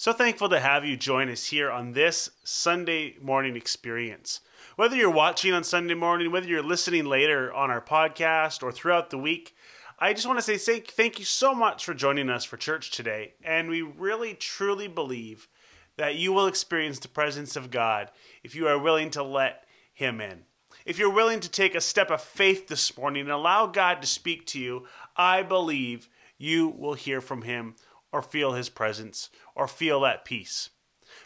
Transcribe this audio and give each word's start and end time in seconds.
So 0.00 0.12
thankful 0.12 0.48
to 0.50 0.60
have 0.60 0.84
you 0.84 0.96
join 0.96 1.28
us 1.28 1.46
here 1.46 1.72
on 1.72 1.90
this 1.90 2.30
Sunday 2.44 3.16
morning 3.20 3.56
experience. 3.56 4.38
Whether 4.76 4.94
you're 4.94 5.10
watching 5.10 5.52
on 5.52 5.64
Sunday 5.64 5.94
morning, 5.94 6.30
whether 6.30 6.46
you're 6.46 6.62
listening 6.62 7.06
later 7.06 7.52
on 7.52 7.72
our 7.72 7.80
podcast 7.80 8.62
or 8.62 8.70
throughout 8.70 9.10
the 9.10 9.18
week, 9.18 9.56
I 9.98 10.12
just 10.12 10.24
want 10.24 10.38
to 10.38 10.56
say 10.56 10.78
thank 10.78 11.18
you 11.18 11.24
so 11.24 11.52
much 11.52 11.84
for 11.84 11.94
joining 11.94 12.30
us 12.30 12.44
for 12.44 12.56
church 12.56 12.92
today. 12.92 13.32
And 13.42 13.68
we 13.68 13.82
really 13.82 14.34
truly 14.34 14.86
believe 14.86 15.48
that 15.96 16.14
you 16.14 16.32
will 16.32 16.46
experience 16.46 17.00
the 17.00 17.08
presence 17.08 17.56
of 17.56 17.72
God 17.72 18.12
if 18.44 18.54
you 18.54 18.68
are 18.68 18.78
willing 18.78 19.10
to 19.10 19.24
let 19.24 19.64
Him 19.92 20.20
in. 20.20 20.44
If 20.86 21.00
you're 21.00 21.12
willing 21.12 21.40
to 21.40 21.50
take 21.50 21.74
a 21.74 21.80
step 21.80 22.12
of 22.12 22.22
faith 22.22 22.68
this 22.68 22.96
morning 22.96 23.22
and 23.22 23.32
allow 23.32 23.66
God 23.66 24.00
to 24.02 24.06
speak 24.06 24.46
to 24.46 24.60
you, 24.60 24.86
I 25.16 25.42
believe 25.42 26.08
you 26.38 26.68
will 26.68 26.94
hear 26.94 27.20
from 27.20 27.42
Him 27.42 27.74
or 28.12 28.22
feel 28.22 28.52
His 28.52 28.68
presence 28.68 29.30
or 29.54 29.68
feel 29.68 30.00
that 30.00 30.24
peace. 30.24 30.70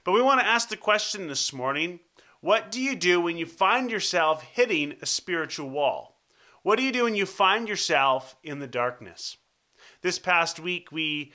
But 0.04 0.12
we 0.12 0.22
want 0.22 0.40
to 0.40 0.46
ask 0.46 0.68
the 0.68 0.76
question 0.76 1.28
this 1.28 1.52
morning 1.52 2.00
what 2.40 2.72
do 2.72 2.80
you 2.80 2.96
do 2.96 3.20
when 3.20 3.36
you 3.36 3.46
find 3.46 3.88
yourself 3.88 4.42
hitting 4.42 4.96
a 5.00 5.06
spiritual 5.06 5.70
wall? 5.70 6.20
What 6.62 6.76
do 6.76 6.82
you 6.82 6.90
do 6.90 7.04
when 7.04 7.14
you 7.14 7.24
find 7.24 7.68
yourself 7.68 8.34
in 8.42 8.58
the 8.58 8.66
darkness? 8.66 9.36
This 10.00 10.18
past 10.18 10.58
week, 10.58 10.90
we, 10.90 11.32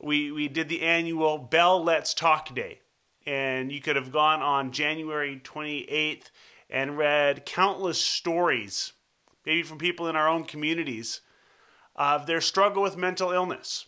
we, 0.00 0.32
we 0.32 0.48
did 0.48 0.68
the 0.68 0.82
annual 0.82 1.38
Bell 1.38 1.82
Let's 1.82 2.12
Talk 2.12 2.54
Day. 2.56 2.80
And 3.24 3.70
you 3.70 3.80
could 3.80 3.94
have 3.94 4.10
gone 4.10 4.42
on 4.42 4.72
January 4.72 5.40
28th 5.42 6.30
and 6.68 6.98
read 6.98 7.46
countless 7.46 8.00
stories, 8.00 8.92
maybe 9.46 9.62
from 9.62 9.78
people 9.78 10.08
in 10.08 10.16
our 10.16 10.28
own 10.28 10.44
communities, 10.44 11.20
of 11.94 12.26
their 12.26 12.40
struggle 12.40 12.82
with 12.82 12.96
mental 12.96 13.30
illness. 13.30 13.86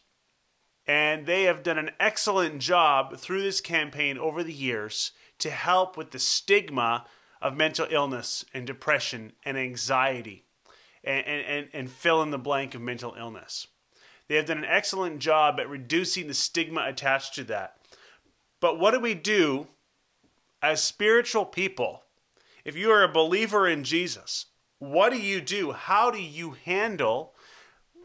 And 0.91 1.25
they 1.25 1.45
have 1.45 1.63
done 1.63 1.79
an 1.79 1.93
excellent 2.01 2.59
job 2.59 3.17
through 3.17 3.43
this 3.43 3.61
campaign 3.61 4.19
over 4.19 4.43
the 4.43 4.53
years 4.53 5.13
to 5.39 5.49
help 5.49 5.97
with 5.97 6.11
the 6.11 6.19
stigma 6.19 7.07
of 7.41 7.57
mental 7.57 7.87
illness 7.89 8.45
and 8.53 8.67
depression 8.67 9.35
and 9.45 9.57
anxiety 9.57 10.47
and, 11.05 11.25
and, 11.25 11.69
and 11.73 11.89
fill 11.89 12.23
in 12.23 12.33
the 12.33 12.39
blank 12.39 12.75
of 12.75 12.81
mental 12.81 13.15
illness. 13.17 13.69
They 14.27 14.35
have 14.35 14.47
done 14.47 14.59
an 14.59 14.65
excellent 14.65 15.21
job 15.21 15.61
at 15.61 15.69
reducing 15.69 16.27
the 16.27 16.35
stigma 16.35 16.85
attached 16.89 17.37
to 17.37 17.45
that. 17.45 17.77
But 18.59 18.81
what 18.81 18.91
do 18.91 18.99
we 18.99 19.15
do 19.15 19.69
as 20.61 20.83
spiritual 20.83 21.45
people? 21.45 22.03
If 22.65 22.75
you 22.75 22.91
are 22.91 23.05
a 23.05 23.09
believer 23.09 23.69
in 23.69 23.85
Jesus, 23.85 24.47
what 24.81 25.13
do 25.13 25.21
you 25.21 25.41
do? 25.41 25.71
How 25.71 26.11
do 26.11 26.21
you 26.21 26.57
handle 26.65 27.37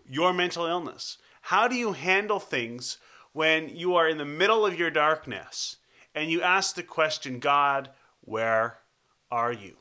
your 0.08 0.34
mental 0.34 0.68
illness? 0.68 1.18
How 1.50 1.68
do 1.68 1.76
you 1.76 1.92
handle 1.92 2.40
things 2.40 2.98
when 3.32 3.70
you 3.70 3.94
are 3.94 4.10
in 4.10 4.18
the 4.18 4.26
middle 4.26 4.66
of 4.66 4.80
your 4.80 4.90
darkness 4.90 5.78
and 6.16 6.32
you 6.32 6.42
ask 6.42 6.74
the 6.74 6.82
question, 6.82 7.38
God, 7.38 7.92
where 8.22 8.80
are 9.30 9.54
you? 9.54 9.76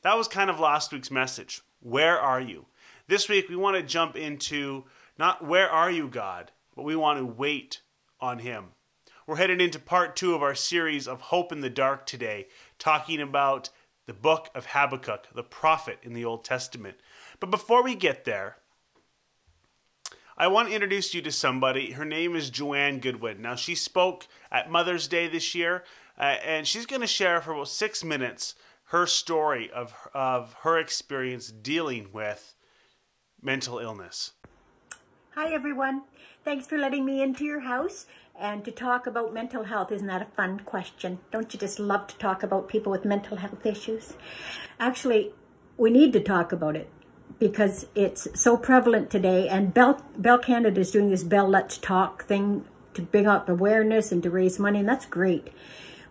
That 0.00 0.16
was 0.16 0.26
kind 0.26 0.48
of 0.48 0.58
last 0.58 0.90
week's 0.90 1.10
message. 1.10 1.60
Where 1.80 2.18
are 2.18 2.40
you? 2.40 2.64
This 3.08 3.28
week, 3.28 3.50
we 3.50 3.56
want 3.56 3.76
to 3.76 3.82
jump 3.82 4.16
into 4.16 4.84
not 5.18 5.44
where 5.44 5.68
are 5.68 5.90
you, 5.90 6.08
God, 6.08 6.50
but 6.74 6.86
we 6.86 6.96
want 6.96 7.18
to 7.18 7.26
wait 7.26 7.82
on 8.18 8.38
Him. 8.38 8.68
We're 9.26 9.36
headed 9.36 9.60
into 9.60 9.78
part 9.78 10.16
two 10.16 10.34
of 10.34 10.42
our 10.42 10.54
series 10.54 11.06
of 11.06 11.20
Hope 11.20 11.52
in 11.52 11.60
the 11.60 11.68
Dark 11.68 12.06
today, 12.06 12.46
talking 12.78 13.20
about 13.20 13.68
the 14.06 14.14
book 14.14 14.48
of 14.54 14.64
Habakkuk, 14.64 15.26
the 15.34 15.42
prophet 15.42 15.98
in 16.02 16.14
the 16.14 16.24
Old 16.24 16.42
Testament. 16.42 16.96
But 17.38 17.50
before 17.50 17.84
we 17.84 17.94
get 17.94 18.24
there, 18.24 18.56
I 20.40 20.46
want 20.46 20.68
to 20.68 20.74
introduce 20.74 21.12
you 21.12 21.20
to 21.20 21.30
somebody. 21.30 21.90
Her 21.90 22.06
name 22.06 22.34
is 22.34 22.48
Joanne 22.48 23.00
Goodwin. 23.00 23.42
Now, 23.42 23.56
she 23.56 23.74
spoke 23.74 24.26
at 24.50 24.70
Mother's 24.70 25.06
Day 25.06 25.28
this 25.28 25.54
year, 25.54 25.84
uh, 26.18 26.36
and 26.42 26.66
she's 26.66 26.86
going 26.86 27.02
to 27.02 27.06
share 27.06 27.42
for 27.42 27.52
about 27.52 27.68
six 27.68 28.02
minutes 28.02 28.54
her 28.84 29.06
story 29.06 29.70
of, 29.70 29.92
of 30.14 30.54
her 30.62 30.78
experience 30.78 31.48
dealing 31.50 32.08
with 32.10 32.56
mental 33.42 33.80
illness. 33.80 34.32
Hi, 35.34 35.52
everyone. 35.52 36.04
Thanks 36.42 36.66
for 36.66 36.78
letting 36.78 37.04
me 37.04 37.20
into 37.20 37.44
your 37.44 37.60
house 37.60 38.06
and 38.34 38.64
to 38.64 38.70
talk 38.70 39.06
about 39.06 39.34
mental 39.34 39.64
health. 39.64 39.92
Isn't 39.92 40.06
that 40.06 40.22
a 40.22 40.36
fun 40.36 40.60
question? 40.60 41.18
Don't 41.30 41.52
you 41.52 41.60
just 41.60 41.78
love 41.78 42.06
to 42.06 42.16
talk 42.16 42.42
about 42.42 42.66
people 42.66 42.90
with 42.90 43.04
mental 43.04 43.36
health 43.36 43.66
issues? 43.66 44.14
Actually, 44.78 45.34
we 45.76 45.90
need 45.90 46.14
to 46.14 46.20
talk 46.20 46.50
about 46.50 46.76
it 46.76 46.90
because 47.40 47.86
it's 47.96 48.28
so 48.34 48.56
prevalent 48.56 49.10
today. 49.10 49.48
And 49.48 49.74
Bell, 49.74 50.00
Bell 50.16 50.38
Canada 50.38 50.80
is 50.80 50.92
doing 50.92 51.10
this 51.10 51.24
Bell 51.24 51.48
Let's 51.48 51.78
Talk 51.78 52.26
thing 52.26 52.64
to 52.94 53.02
bring 53.02 53.26
up 53.26 53.48
awareness 53.48 54.12
and 54.12 54.22
to 54.22 54.30
raise 54.30 54.58
money, 54.60 54.80
and 54.80 54.88
that's 54.88 55.06
great. 55.06 55.48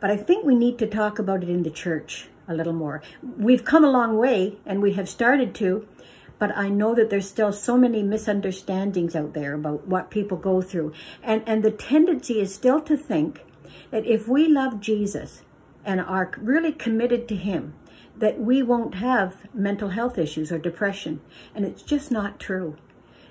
But 0.01 0.11
I 0.11 0.17
think 0.17 0.43
we 0.43 0.55
need 0.55 0.77
to 0.79 0.87
talk 0.87 1.19
about 1.19 1.43
it 1.43 1.49
in 1.49 1.63
the 1.63 1.69
church 1.69 2.27
a 2.47 2.53
little 2.53 2.73
more. 2.73 3.01
We've 3.37 3.63
come 3.63 3.85
a 3.85 3.91
long 3.91 4.17
way 4.17 4.57
and 4.65 4.81
we 4.81 4.93
have 4.93 5.07
started 5.07 5.53
to, 5.55 5.87
but 6.39 6.57
I 6.57 6.69
know 6.69 6.95
that 6.95 7.09
there's 7.09 7.27
still 7.29 7.53
so 7.53 7.77
many 7.77 8.01
misunderstandings 8.01 9.15
out 9.15 9.33
there 9.33 9.53
about 9.53 9.87
what 9.87 10.09
people 10.09 10.37
go 10.37 10.61
through. 10.61 10.93
And, 11.21 11.43
and 11.45 11.63
the 11.63 11.71
tendency 11.71 12.39
is 12.39 12.55
still 12.55 12.81
to 12.81 12.97
think 12.97 13.45
that 13.91 14.05
if 14.05 14.27
we 14.27 14.47
love 14.47 14.79
Jesus 14.79 15.43
and 15.85 16.01
are 16.01 16.31
really 16.37 16.71
committed 16.71 17.27
to 17.27 17.35
him, 17.35 17.73
that 18.19 18.39
we 18.39 18.61
won't 18.61 18.95
have 18.95 19.47
mental 19.53 19.89
health 19.89 20.17
issues 20.17 20.51
or 20.51 20.59
depression. 20.59 21.21
And 21.55 21.65
it's 21.65 21.81
just 21.81 22.11
not 22.11 22.39
true. 22.39 22.75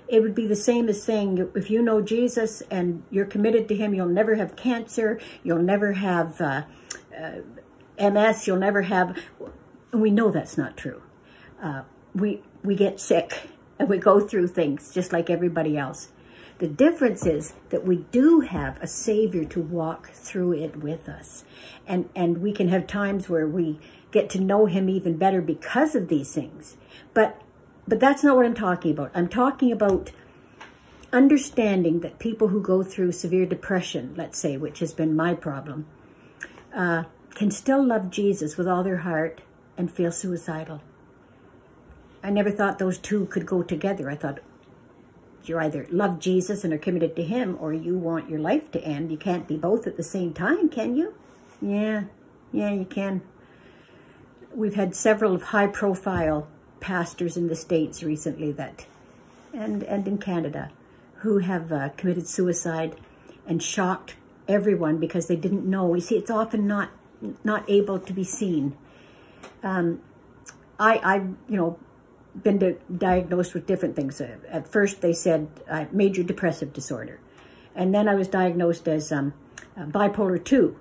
It 0.07 0.21
would 0.21 0.33
be 0.33 0.47
the 0.47 0.55
same 0.55 0.89
as 0.89 1.01
saying, 1.01 1.51
if 1.55 1.69
you 1.69 1.83
know 1.83 2.01
Jesus 2.01 2.63
and 2.71 3.03
you're 3.11 3.25
committed 3.25 3.67
to 3.67 3.75
him, 3.75 3.93
you'll 3.93 4.07
never 4.07 4.35
have 4.35 4.55
cancer, 4.55 5.19
you'll 5.43 5.61
never 5.61 5.93
have 5.93 6.41
uh, 6.41 6.63
uh, 7.15 8.09
MS, 8.09 8.47
you'll 8.47 8.57
never 8.57 8.83
have, 8.83 9.15
and 9.91 10.01
we 10.01 10.09
know 10.09 10.31
that's 10.31 10.57
not 10.57 10.75
true. 10.75 11.03
Uh, 11.61 11.83
we, 12.15 12.41
we 12.63 12.73
get 12.73 12.99
sick 12.99 13.49
and 13.77 13.87
we 13.87 13.99
go 13.99 14.19
through 14.19 14.47
things 14.47 14.91
just 14.91 15.13
like 15.13 15.29
everybody 15.29 15.77
else. 15.77 16.09
The 16.57 16.67
difference 16.67 17.25
is 17.25 17.53
that 17.69 17.85
we 17.85 18.05
do 18.11 18.41
have 18.41 18.81
a 18.81 18.87
Savior 18.87 19.45
to 19.45 19.61
walk 19.61 20.09
through 20.09 20.53
it 20.53 20.77
with 20.77 21.07
us. 21.07 21.45
And, 21.87 22.09
and 22.15 22.39
we 22.39 22.51
can 22.51 22.67
have 22.67 22.85
times 22.85 23.29
where 23.29 23.47
we 23.47 23.79
get 24.11 24.29
to 24.31 24.39
know 24.39 24.65
Him 24.65 24.89
even 24.89 25.17
better 25.17 25.41
because 25.41 25.95
of 25.95 26.07
these 26.07 26.33
things. 26.33 26.77
But, 27.13 27.41
but 27.87 27.99
that's 27.99 28.23
not 28.23 28.35
what 28.35 28.45
I'm 28.45 28.55
talking 28.55 28.91
about. 28.91 29.11
I'm 29.13 29.29
talking 29.29 29.71
about 29.71 30.11
understanding 31.11 32.01
that 32.01 32.19
people 32.19 32.49
who 32.49 32.61
go 32.61 32.83
through 32.83 33.11
severe 33.11 33.45
depression, 33.45 34.13
let's 34.15 34.37
say, 34.37 34.57
which 34.57 34.79
has 34.79 34.93
been 34.93 35.15
my 35.15 35.33
problem, 35.33 35.85
uh, 36.73 37.03
can 37.33 37.51
still 37.51 37.83
love 37.83 38.09
Jesus 38.09 38.57
with 38.57 38.67
all 38.67 38.83
their 38.83 38.97
heart 38.97 39.41
and 39.77 39.91
feel 39.91 40.11
suicidal. 40.11 40.81
I 42.21 42.29
never 42.29 42.51
thought 42.51 42.79
those 42.79 42.97
two 42.97 43.25
could 43.27 43.45
go 43.45 43.63
together. 43.63 44.09
I 44.09 44.15
thought 44.15 44.39
you 45.45 45.57
either 45.57 45.87
love 45.89 46.19
Jesus 46.19 46.63
and 46.63 46.73
are 46.73 46.77
committed 46.77 47.15
to 47.15 47.23
him 47.23 47.57
or 47.59 47.73
you 47.73 47.97
want 47.97 48.29
your 48.29 48.39
life 48.39 48.69
to 48.71 48.83
end. 48.83 49.11
You 49.11 49.17
can't 49.17 49.47
be 49.47 49.57
both 49.57 49.87
at 49.87 49.97
the 49.97 50.03
same 50.03 50.33
time, 50.33 50.69
can 50.69 50.95
you? 50.95 51.13
Yeah, 51.61 52.03
yeah, 52.51 52.71
you 52.71 52.85
can. 52.85 53.21
We've 54.53 54.75
had 54.75 54.95
several 54.95 55.35
of 55.35 55.43
high 55.43 55.67
profile 55.67 56.47
pastors 56.79 57.37
in 57.37 57.47
the 57.47 57.55
States 57.55 58.03
recently 58.03 58.51
that, 58.53 58.85
and, 59.53 59.83
and 59.83 60.07
in 60.07 60.17
Canada, 60.17 60.71
who 61.17 61.39
have 61.39 61.71
uh, 61.71 61.89
committed 61.97 62.27
suicide 62.27 62.95
and 63.45 63.61
shocked 63.61 64.15
everyone 64.47 64.97
because 64.97 65.27
they 65.27 65.35
didn't 65.35 65.65
know. 65.65 65.93
You 65.93 66.01
see, 66.01 66.17
it's 66.17 66.31
often 66.31 66.67
not 66.67 66.89
not 67.43 67.69
able 67.69 67.99
to 67.99 68.13
be 68.13 68.23
seen. 68.23 68.77
Um, 69.61 70.01
I, 70.79 70.95
I, 71.03 71.15
you 71.49 71.57
know, 71.57 71.77
been 72.41 72.77
diagnosed 72.95 73.53
with 73.53 73.67
different 73.67 73.95
things. 73.95 74.21
Uh, 74.21 74.37
at 74.47 74.67
first, 74.67 75.01
they 75.01 75.11
said 75.11 75.49
uh, 75.69 75.85
major 75.91 76.23
depressive 76.23 76.71
disorder, 76.71 77.19
and 77.75 77.93
then 77.93 78.07
I 78.07 78.15
was 78.15 78.27
diagnosed 78.27 78.87
as 78.87 79.11
um, 79.11 79.33
uh, 79.77 79.85
bipolar 79.85 80.43
two, 80.43 80.77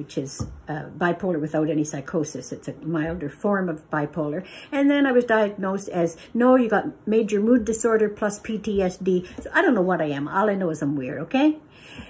which 0.00 0.16
is 0.16 0.46
uh, 0.66 0.84
bipolar 0.96 1.38
without 1.38 1.68
any 1.68 1.84
psychosis. 1.84 2.52
It's 2.52 2.68
a 2.68 2.72
milder 2.82 3.28
form 3.28 3.68
of 3.68 3.88
bipolar. 3.90 4.46
And 4.72 4.90
then 4.90 5.06
I 5.06 5.12
was 5.12 5.26
diagnosed 5.26 5.90
as 5.90 6.16
no, 6.32 6.56
you 6.56 6.70
got 6.70 6.86
major 7.06 7.38
mood 7.38 7.66
disorder 7.66 8.08
plus 8.08 8.40
PTSD. 8.40 9.42
So 9.42 9.50
I 9.52 9.60
don't 9.60 9.74
know 9.74 9.82
what 9.82 10.00
I 10.00 10.06
am. 10.06 10.26
All 10.26 10.48
I 10.48 10.54
know 10.54 10.70
is 10.70 10.80
I'm 10.80 10.96
weird. 10.96 11.20
Okay, 11.20 11.58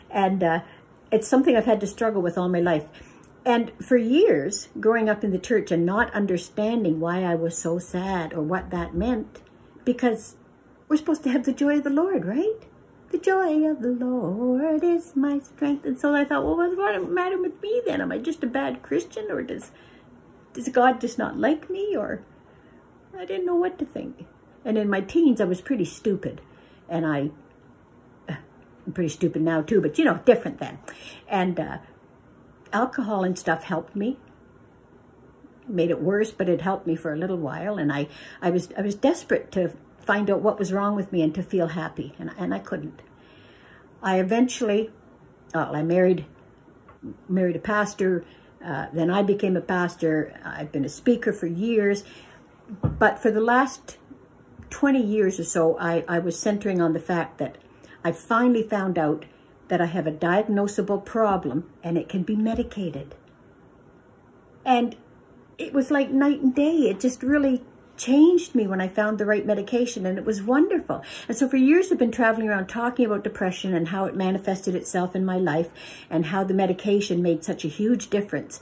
and 0.08 0.40
uh, 0.44 0.60
it's 1.10 1.26
something 1.26 1.56
I've 1.56 1.64
had 1.64 1.80
to 1.80 1.86
struggle 1.88 2.22
with 2.22 2.38
all 2.38 2.48
my 2.48 2.60
life. 2.60 2.88
And 3.44 3.72
for 3.82 3.96
years, 3.96 4.68
growing 4.78 5.08
up 5.08 5.24
in 5.24 5.32
the 5.32 5.38
church 5.38 5.72
and 5.72 5.84
not 5.84 6.14
understanding 6.14 7.00
why 7.00 7.24
I 7.24 7.34
was 7.34 7.58
so 7.58 7.80
sad 7.80 8.32
or 8.32 8.42
what 8.42 8.70
that 8.70 8.94
meant, 8.94 9.40
because 9.84 10.36
we're 10.86 10.98
supposed 10.98 11.24
to 11.24 11.30
have 11.30 11.44
the 11.44 11.52
joy 11.52 11.78
of 11.78 11.84
the 11.84 11.90
Lord, 11.90 12.24
right? 12.24 12.69
The 13.10 13.18
joy 13.18 13.68
of 13.68 13.82
the 13.82 13.90
Lord 13.90 14.84
is 14.84 15.16
my 15.16 15.40
strength. 15.40 15.84
And 15.84 15.98
so 15.98 16.14
I 16.14 16.24
thought, 16.24 16.44
well, 16.44 16.56
what's 16.56 16.76
the 16.76 17.00
matter 17.06 17.40
with 17.40 17.60
me 17.60 17.82
then? 17.86 18.00
Am 18.00 18.12
I 18.12 18.18
just 18.18 18.44
a 18.44 18.46
bad 18.46 18.82
Christian 18.82 19.30
or 19.30 19.42
does, 19.42 19.72
does 20.52 20.68
God 20.68 21.00
just 21.00 21.18
not 21.18 21.36
like 21.36 21.68
me? 21.68 21.96
Or 21.96 22.22
I 23.18 23.24
didn't 23.24 23.46
know 23.46 23.56
what 23.56 23.78
to 23.80 23.84
think. 23.84 24.26
And 24.64 24.78
in 24.78 24.88
my 24.88 25.00
teens, 25.00 25.40
I 25.40 25.44
was 25.44 25.60
pretty 25.60 25.84
stupid. 25.84 26.40
And 26.88 27.06
I 27.06 27.30
I'm 28.86 28.92
pretty 28.92 29.10
stupid 29.10 29.42
now 29.42 29.62
too, 29.62 29.80
but 29.80 29.98
you 29.98 30.04
know, 30.04 30.18
different 30.24 30.58
then. 30.58 30.78
And 31.28 31.60
uh, 31.60 31.78
alcohol 32.72 33.24
and 33.24 33.38
stuff 33.38 33.64
helped 33.64 33.94
me. 33.94 34.18
Made 35.68 35.90
it 35.90 36.02
worse, 36.02 36.32
but 36.32 36.48
it 36.48 36.62
helped 36.62 36.86
me 36.86 36.96
for 36.96 37.12
a 37.12 37.16
little 37.16 37.36
while. 37.36 37.78
And 37.78 37.92
I, 37.92 38.08
I 38.42 38.50
was, 38.50 38.70
I 38.76 38.82
was 38.82 38.94
desperate 38.94 39.52
to 39.52 39.76
find 40.00 40.30
out 40.30 40.40
what 40.40 40.58
was 40.58 40.72
wrong 40.72 40.96
with 40.96 41.12
me 41.12 41.22
and 41.22 41.34
to 41.34 41.42
feel 41.42 41.68
happy, 41.68 42.14
and 42.18 42.30
and 42.38 42.54
I 42.54 42.58
couldn't. 42.58 43.02
I 44.02 44.18
eventually, 44.18 44.90
well, 45.54 45.74
I 45.76 45.82
married, 45.82 46.26
married 47.28 47.56
a 47.56 47.60
pastor. 47.60 48.24
Uh, 48.64 48.86
then 48.92 49.10
I 49.10 49.22
became 49.22 49.56
a 49.56 49.60
pastor. 49.60 50.38
I've 50.44 50.72
been 50.72 50.84
a 50.84 50.88
speaker 50.88 51.32
for 51.32 51.46
years, 51.46 52.04
but 52.82 53.18
for 53.18 53.30
the 53.30 53.40
last 53.40 53.98
20 54.70 55.02
years 55.02 55.40
or 55.40 55.44
so, 55.44 55.78
I, 55.78 56.04
I 56.08 56.18
was 56.18 56.38
centering 56.38 56.80
on 56.80 56.92
the 56.92 57.00
fact 57.00 57.38
that 57.38 57.58
I 58.04 58.12
finally 58.12 58.62
found 58.62 58.98
out 58.98 59.26
that 59.68 59.80
I 59.80 59.86
have 59.86 60.06
a 60.06 60.12
diagnosable 60.12 61.04
problem 61.04 61.70
and 61.82 61.96
it 61.98 62.08
can 62.08 62.22
be 62.22 62.36
medicated. 62.36 63.14
And 64.64 64.96
it 65.58 65.72
was 65.72 65.90
like 65.90 66.10
night 66.10 66.40
and 66.40 66.54
day. 66.54 66.88
It 66.88 67.00
just 67.00 67.22
really 67.22 67.62
changed 68.00 68.54
me 68.54 68.66
when 68.66 68.80
I 68.80 68.88
found 68.88 69.18
the 69.18 69.26
right 69.26 69.44
medication 69.44 70.06
and 70.06 70.16
it 70.16 70.24
was 70.24 70.42
wonderful. 70.42 71.04
And 71.28 71.36
so 71.36 71.48
for 71.48 71.56
years 71.56 71.92
I've 71.92 71.98
been 71.98 72.10
traveling 72.10 72.48
around 72.48 72.68
talking 72.68 73.04
about 73.04 73.22
depression 73.22 73.74
and 73.74 73.88
how 73.88 74.06
it 74.06 74.16
manifested 74.16 74.74
itself 74.74 75.14
in 75.14 75.24
my 75.24 75.36
life 75.36 75.70
and 76.08 76.26
how 76.26 76.42
the 76.42 76.54
medication 76.54 77.22
made 77.22 77.44
such 77.44 77.64
a 77.64 77.68
huge 77.68 78.08
difference. 78.08 78.60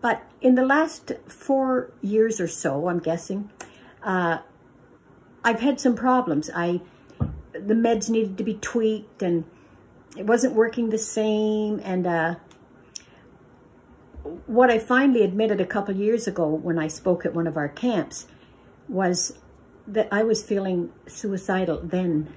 But 0.00 0.22
in 0.40 0.54
the 0.54 0.64
last 0.64 1.12
four 1.26 1.92
years 2.00 2.40
or 2.40 2.48
so, 2.48 2.88
I'm 2.88 2.98
guessing, 2.98 3.50
uh, 4.02 4.38
I've 5.44 5.60
had 5.60 5.78
some 5.78 5.94
problems. 5.94 6.50
I 6.54 6.80
the 7.52 7.74
meds 7.74 8.10
needed 8.10 8.36
to 8.38 8.44
be 8.44 8.54
tweaked 8.54 9.22
and 9.22 9.44
it 10.16 10.26
wasn't 10.26 10.54
working 10.54 10.90
the 10.90 10.98
same. 10.98 11.80
And 11.82 12.06
uh, 12.06 12.34
what 14.46 14.70
I 14.70 14.78
finally 14.78 15.22
admitted 15.22 15.60
a 15.60 15.66
couple 15.66 15.94
years 15.94 16.26
ago 16.26 16.46
when 16.48 16.78
I 16.78 16.88
spoke 16.88 17.24
at 17.24 17.34
one 17.34 17.46
of 17.46 17.56
our 17.56 17.68
camps 17.68 18.26
was 18.88 19.38
that 19.86 20.08
I 20.10 20.22
was 20.22 20.42
feeling 20.42 20.92
suicidal 21.06 21.80
then. 21.82 22.34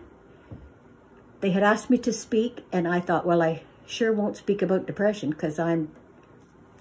They 1.42 1.52
had 1.52 1.64
asked 1.64 1.90
me 1.90 1.98
to 2.00 2.12
speak, 2.12 2.66
and 2.72 2.88
I 2.88 3.00
thought, 3.00 3.26
well, 3.26 3.42
I 3.42 3.64
sure 3.86 4.14
won't 4.14 4.38
speak 4.38 4.62
about 4.62 4.86
depression 4.86 5.32
because 5.32 5.58
I'm 5.58 5.90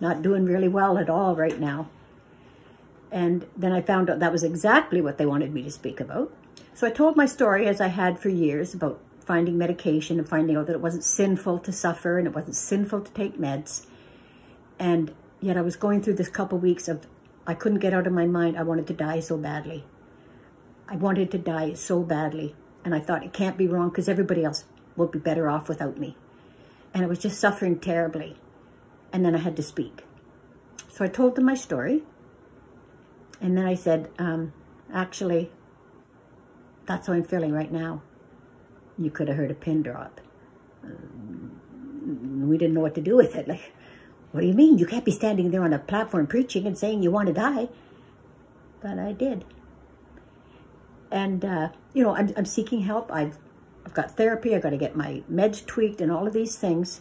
not 0.00 0.22
doing 0.22 0.44
really 0.44 0.68
well 0.68 0.98
at 0.98 1.08
all 1.08 1.34
right 1.36 1.58
now. 1.58 1.88
And 3.10 3.46
then 3.56 3.72
I 3.72 3.80
found 3.80 4.10
out 4.10 4.18
that 4.18 4.32
was 4.32 4.44
exactly 4.44 5.00
what 5.00 5.16
they 5.16 5.26
wanted 5.26 5.54
me 5.54 5.62
to 5.62 5.70
speak 5.70 6.00
about. 6.00 6.32
So 6.74 6.86
I 6.86 6.90
told 6.90 7.16
my 7.16 7.26
story 7.26 7.66
as 7.66 7.80
I 7.80 7.88
had 7.88 8.18
for 8.18 8.28
years 8.28 8.74
about 8.74 9.00
finding 9.24 9.58
medication 9.58 10.18
and 10.18 10.28
finding 10.28 10.56
out 10.56 10.66
that 10.66 10.74
it 10.74 10.80
wasn't 10.80 11.04
sinful 11.04 11.58
to 11.60 11.72
suffer 11.72 12.18
and 12.18 12.26
it 12.26 12.34
wasn't 12.34 12.56
sinful 12.56 13.00
to 13.02 13.12
take 13.12 13.38
meds. 13.38 13.86
And 14.78 15.14
yet 15.40 15.56
I 15.56 15.62
was 15.62 15.76
going 15.76 16.02
through 16.02 16.14
this 16.14 16.28
couple 16.28 16.58
weeks 16.58 16.88
of, 16.88 17.06
I 17.48 17.54
couldn't 17.54 17.78
get 17.78 17.94
out 17.94 18.06
of 18.06 18.12
my 18.12 18.26
mind. 18.26 18.58
I 18.58 18.62
wanted 18.62 18.86
to 18.88 18.92
die 18.92 19.20
so 19.20 19.38
badly. 19.38 19.86
I 20.86 20.96
wanted 20.96 21.30
to 21.30 21.38
die 21.38 21.72
so 21.72 22.02
badly. 22.02 22.54
And 22.84 22.94
I 22.94 23.00
thought 23.00 23.24
it 23.24 23.32
can't 23.32 23.56
be 23.56 23.66
wrong 23.66 23.88
because 23.88 24.06
everybody 24.06 24.44
else 24.44 24.66
will 24.96 25.06
be 25.06 25.18
better 25.18 25.48
off 25.48 25.66
without 25.66 25.96
me. 25.96 26.14
And 26.92 27.02
I 27.02 27.08
was 27.08 27.18
just 27.18 27.40
suffering 27.40 27.78
terribly. 27.78 28.36
And 29.14 29.24
then 29.24 29.34
I 29.34 29.38
had 29.38 29.56
to 29.56 29.62
speak. 29.62 30.04
So 30.90 31.06
I 31.06 31.08
told 31.08 31.36
them 31.36 31.46
my 31.46 31.54
story. 31.54 32.02
And 33.40 33.56
then 33.56 33.64
I 33.64 33.74
said, 33.74 34.10
um, 34.18 34.52
actually, 34.92 35.50
that's 36.84 37.06
how 37.06 37.14
I'm 37.14 37.24
feeling 37.24 37.52
right 37.52 37.72
now. 37.72 38.02
You 38.98 39.10
could 39.10 39.28
have 39.28 39.38
heard 39.38 39.50
a 39.50 39.54
pin 39.54 39.82
drop. 39.82 40.20
Um, 40.84 41.60
we 42.46 42.58
didn't 42.58 42.74
know 42.74 42.82
what 42.82 42.94
to 42.96 43.00
do 43.00 43.16
with 43.16 43.36
it. 43.36 43.48
Like, 43.48 43.72
what 44.32 44.42
do 44.42 44.46
you 44.46 44.54
mean? 44.54 44.78
You 44.78 44.86
can't 44.86 45.04
be 45.04 45.10
standing 45.10 45.50
there 45.50 45.62
on 45.62 45.72
a 45.72 45.78
platform 45.78 46.26
preaching 46.26 46.66
and 46.66 46.76
saying 46.76 47.02
you 47.02 47.10
want 47.10 47.28
to 47.28 47.34
die. 47.34 47.68
But 48.80 48.98
I 48.98 49.12
did. 49.12 49.44
And, 51.10 51.44
uh, 51.44 51.68
you 51.94 52.02
know, 52.02 52.14
I'm, 52.14 52.32
I'm 52.36 52.44
seeking 52.44 52.82
help. 52.82 53.10
I've, 53.10 53.38
I've 53.86 53.94
got 53.94 54.16
therapy. 54.16 54.54
I've 54.54 54.62
got 54.62 54.70
to 54.70 54.76
get 54.76 54.94
my 54.94 55.22
meds 55.30 55.64
tweaked 55.64 56.00
and 56.00 56.12
all 56.12 56.26
of 56.26 56.34
these 56.34 56.56
things. 56.56 57.00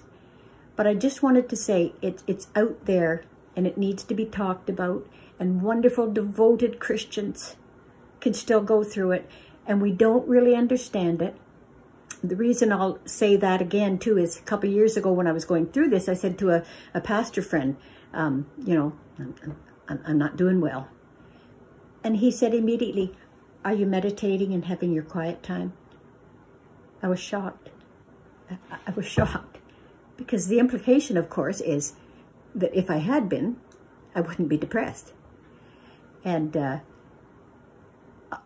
But 0.75 0.88
I 0.88 0.94
just 0.94 1.21
wanted 1.21 1.50
to 1.50 1.56
say 1.56 1.94
it, 2.01 2.24
it's 2.27 2.47
out 2.56 2.85
there 2.85 3.24
and 3.56 3.68
it 3.68 3.77
needs 3.77 4.03
to 4.03 4.13
be 4.13 4.25
talked 4.25 4.69
about 4.69 5.06
and 5.39 5.62
wonderful, 5.62 6.12
devoted 6.12 6.80
Christians 6.80 7.56
can 8.19 8.33
still 8.33 8.62
go 8.62 8.83
through 8.83 9.12
it, 9.12 9.30
and 9.65 9.81
we 9.81 9.91
don't 9.91 10.27
really 10.27 10.56
understand 10.56 11.21
it. 11.21 11.35
The 12.23 12.35
reason 12.35 12.71
I'll 12.71 12.99
say 13.05 13.35
that 13.35 13.61
again, 13.61 13.99
too, 13.99 14.17
is 14.17 14.37
a 14.37 14.41
couple 14.41 14.69
years 14.69 14.97
ago 14.97 15.11
when 15.11 15.27
I 15.27 15.31
was 15.31 15.45
going 15.45 15.67
through 15.67 15.89
this, 15.89 16.09
I 16.09 16.13
said 16.13 16.37
to 16.39 16.51
a, 16.51 16.63
a 16.93 17.01
pastor 17.01 17.41
friend, 17.41 17.77
um, 18.13 18.47
you 18.63 18.73
know, 18.73 18.93
I'm, 19.19 19.35
I'm, 19.87 20.01
I'm 20.05 20.17
not 20.17 20.35
doing 20.35 20.59
well. 20.59 20.87
And 22.03 22.17
he 22.17 22.31
said 22.31 22.53
immediately, 22.53 23.15
are 23.63 23.73
you 23.73 23.85
meditating 23.85 24.53
and 24.53 24.65
having 24.65 24.91
your 24.93 25.03
quiet 25.03 25.43
time? 25.43 25.73
I 27.03 27.07
was 27.07 27.19
shocked. 27.19 27.69
I, 28.49 28.57
I 28.87 28.91
was 28.91 29.05
shocked. 29.17 29.57
Because 30.15 30.47
the 30.47 30.59
implication, 30.59 31.17
of 31.17 31.29
course, 31.29 31.61
is 31.61 31.93
that 32.55 32.73
if 32.73 32.89
I 32.89 32.97
had 32.97 33.29
been, 33.29 33.57
I 34.15 34.21
wouldn't 34.21 34.49
be 34.49 34.57
depressed. 34.57 35.13
And 36.23 36.57
uh, 36.57 36.79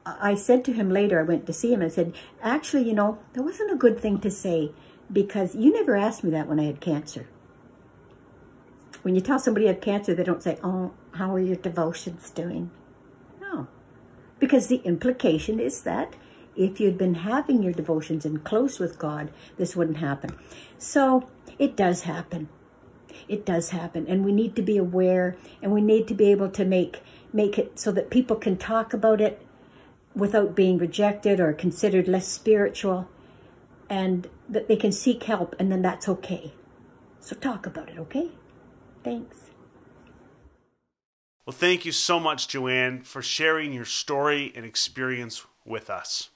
I 0.06 0.36
said 0.36 0.64
to 0.66 0.74
him 0.74 0.90
later, 0.90 1.20
I 1.20 1.24
went 1.24 1.46
to 1.48 1.54
see 1.54 1.74
him, 1.74 1.82
I 1.82 1.88
said, 1.88 2.14
actually, 2.42 2.84
you 2.84 2.94
know, 2.94 3.18
that 3.34 3.44
wasn't 3.44 3.72
a 3.72 3.76
good 3.76 4.00
thing 4.00 4.20
to 4.20 4.30
say 4.30 4.72
because 5.12 5.56
you 5.56 5.72
never 5.72 5.96
asked 5.96 6.24
me 6.24 6.32
that 6.32 6.48
when 6.48 6.60
I 6.60 6.66
had 6.66 6.82
cancer. 6.82 7.28
When 9.02 9.16
you 9.16 9.22
tell 9.22 9.40
somebody 9.40 9.66
you 9.66 9.74
have 9.74 9.82
cancer, 9.82 10.14
they 10.14 10.24
don't 10.24 10.44
say, 10.44 10.60
oh, 10.64 10.92
how 11.14 11.34
are 11.34 11.40
your 11.40 11.56
devotions 11.56 12.30
doing? 12.30 12.70
No, 13.42 13.68
because 14.40 14.68
the 14.68 14.82
implication 14.84 15.60
is 15.60 15.82
that 15.82 16.16
if 16.56 16.80
you'd 16.80 16.98
been 16.98 17.16
having 17.16 17.64
your 17.64 17.74
devotions 17.74 18.26
and 18.26 18.44
close 18.44 18.80
with 18.80 19.00
God, 19.00 19.32
this 19.58 19.76
wouldn't 19.76 19.98
happen. 19.98 20.38
So 20.78 21.30
it 21.58 21.76
does 21.76 22.04
happen. 22.04 22.50
It 23.28 23.46
does 23.46 23.70
happen. 23.70 24.06
And 24.08 24.26
we 24.26 24.32
need 24.32 24.56
to 24.58 24.62
be 24.62 24.78
aware 24.78 25.38
and 25.62 25.72
we 25.72 25.82
need 25.82 26.08
to 26.10 26.14
be 26.14 26.32
able 26.32 26.50
to 26.50 26.66
make 26.66 27.02
make 27.34 27.58
it 27.58 27.80
so 27.80 27.94
that 27.94 28.10
people 28.10 28.36
can 28.36 28.58
talk 28.58 28.94
about 28.94 29.22
it 29.22 29.42
without 30.16 30.56
being 30.56 30.78
rejected 30.78 31.40
or 31.40 31.54
considered 31.54 32.08
less 32.08 32.28
spiritual 32.28 33.08
and 33.90 34.30
that 34.48 34.68
they 34.68 34.76
can 34.76 34.92
seek 34.92 35.24
help 35.24 35.56
and 35.60 35.72
then 35.72 35.82
that's 35.82 36.08
okay. 36.10 36.54
So 37.20 37.36
talk 37.36 37.66
about 37.66 37.90
it, 37.90 37.98
okay? 38.00 38.32
Thanks. 39.04 39.52
Well, 41.46 41.54
thank 41.54 41.86
you 41.86 41.92
so 41.92 42.20
much, 42.20 42.48
Joanne, 42.48 43.02
for 43.02 43.22
sharing 43.22 43.74
your 43.74 43.86
story 43.86 44.52
and 44.56 44.66
experience 44.66 45.46
with 45.66 45.90
us. 45.90 46.30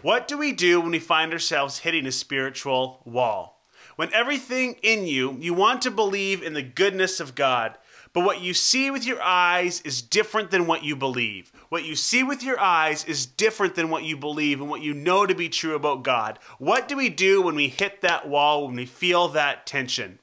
What 0.00 0.26
do 0.26 0.38
we 0.38 0.52
do 0.52 0.80
when 0.80 0.92
we 0.92 0.98
find 0.98 1.32
ourselves 1.32 1.78
hitting 1.78 2.06
a 2.06 2.12
spiritual 2.12 3.02
wall? 3.04 3.62
When 3.96 4.12
everything 4.12 4.76
in 4.82 5.06
you, 5.06 5.36
you 5.38 5.52
want 5.52 5.82
to 5.82 5.90
believe 5.90 6.42
in 6.42 6.54
the 6.54 6.62
goodness 6.62 7.20
of 7.20 7.34
God, 7.34 7.76
but 8.12 8.24
what 8.24 8.42
you 8.42 8.52
see 8.52 8.90
with 8.90 9.06
your 9.06 9.22
eyes 9.22 9.80
is 9.82 10.02
different 10.02 10.50
than 10.50 10.66
what 10.66 10.84
you 10.84 10.94
believe. 10.94 11.50
What 11.70 11.84
you 11.84 11.96
see 11.96 12.22
with 12.22 12.42
your 12.42 12.60
eyes 12.60 13.04
is 13.06 13.24
different 13.24 13.74
than 13.74 13.88
what 13.88 14.04
you 14.04 14.16
believe 14.16 14.60
and 14.60 14.68
what 14.68 14.82
you 14.82 14.92
know 14.92 15.24
to 15.24 15.34
be 15.34 15.48
true 15.48 15.74
about 15.74 16.02
God. 16.02 16.38
What 16.58 16.88
do 16.88 16.96
we 16.96 17.08
do 17.08 17.40
when 17.40 17.54
we 17.54 17.68
hit 17.68 18.02
that 18.02 18.28
wall, 18.28 18.66
when 18.66 18.76
we 18.76 18.84
feel 18.84 19.28
that 19.28 19.66
tension? 19.66 20.18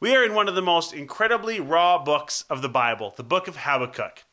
We 0.00 0.16
are 0.16 0.24
in 0.24 0.32
one 0.34 0.48
of 0.48 0.54
the 0.54 0.62
most 0.62 0.94
incredibly 0.94 1.60
raw 1.60 2.02
books 2.02 2.46
of 2.48 2.62
the 2.62 2.70
Bible, 2.70 3.12
the 3.16 3.22
book 3.22 3.48
of 3.48 3.56
Habakkuk. 3.58 4.24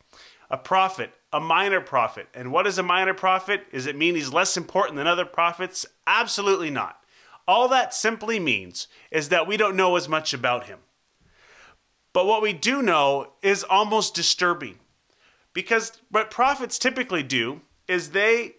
A 0.49 0.57
prophet, 0.57 1.11
a 1.33 1.41
minor 1.41 1.81
prophet. 1.81 2.29
And 2.33 2.53
what 2.53 2.65
is 2.65 2.77
a 2.77 2.83
minor 2.83 3.13
prophet? 3.13 3.69
Does 3.73 3.85
it 3.85 3.97
mean 3.97 4.15
he's 4.15 4.31
less 4.31 4.55
important 4.55 4.95
than 4.95 5.07
other 5.07 5.25
prophets? 5.25 5.85
Absolutely 6.05 6.69
not. 6.69 7.01
All 7.45 7.67
that 7.67 7.93
simply 7.93 8.39
means 8.39 8.87
is 9.11 9.27
that 9.27 9.45
we 9.45 9.57
don't 9.57 9.75
know 9.75 9.97
as 9.97 10.07
much 10.07 10.33
about 10.33 10.67
him. 10.67 10.79
But 12.17 12.25
what 12.25 12.41
we 12.41 12.51
do 12.51 12.81
know 12.81 13.33
is 13.43 13.63
almost 13.63 14.15
disturbing. 14.15 14.79
Because 15.53 16.01
what 16.09 16.31
prophets 16.31 16.79
typically 16.79 17.21
do 17.21 17.61
is 17.87 18.09
they 18.09 18.55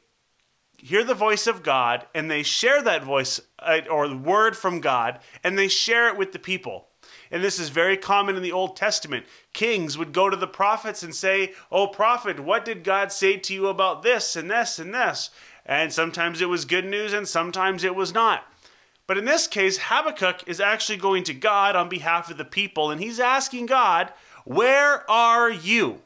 hear 0.76 1.02
the 1.02 1.12
voice 1.12 1.48
of 1.48 1.64
God 1.64 2.06
and 2.14 2.30
they 2.30 2.44
share 2.44 2.80
that 2.82 3.02
voice 3.02 3.40
uh, 3.58 3.80
or 3.90 4.14
word 4.14 4.56
from 4.56 4.80
God 4.80 5.18
and 5.42 5.58
they 5.58 5.66
share 5.66 6.06
it 6.06 6.16
with 6.16 6.30
the 6.30 6.38
people. 6.38 6.86
And 7.32 7.42
this 7.42 7.58
is 7.58 7.70
very 7.70 7.96
common 7.96 8.36
in 8.36 8.44
the 8.44 8.52
Old 8.52 8.76
Testament. 8.76 9.26
Kings 9.52 9.98
would 9.98 10.12
go 10.12 10.30
to 10.30 10.36
the 10.36 10.46
prophets 10.46 11.02
and 11.02 11.12
say, 11.12 11.52
Oh, 11.72 11.88
prophet, 11.88 12.38
what 12.38 12.64
did 12.64 12.84
God 12.84 13.10
say 13.10 13.38
to 13.38 13.52
you 13.52 13.66
about 13.66 14.04
this 14.04 14.36
and 14.36 14.48
this 14.48 14.78
and 14.78 14.94
this? 14.94 15.30
And 15.66 15.92
sometimes 15.92 16.40
it 16.40 16.48
was 16.48 16.64
good 16.64 16.86
news 16.86 17.12
and 17.12 17.26
sometimes 17.26 17.82
it 17.82 17.96
was 17.96 18.14
not. 18.14 18.44
But 19.08 19.16
in 19.16 19.24
this 19.24 19.46
case, 19.46 19.78
Habakkuk 19.78 20.46
is 20.46 20.60
actually 20.60 20.98
going 20.98 21.24
to 21.24 21.34
God 21.34 21.74
on 21.74 21.88
behalf 21.88 22.30
of 22.30 22.36
the 22.36 22.44
people, 22.44 22.90
and 22.90 23.00
he's 23.00 23.18
asking 23.18 23.66
God, 23.66 24.12
Where 24.44 25.10
are 25.10 25.50
you? 25.50 26.02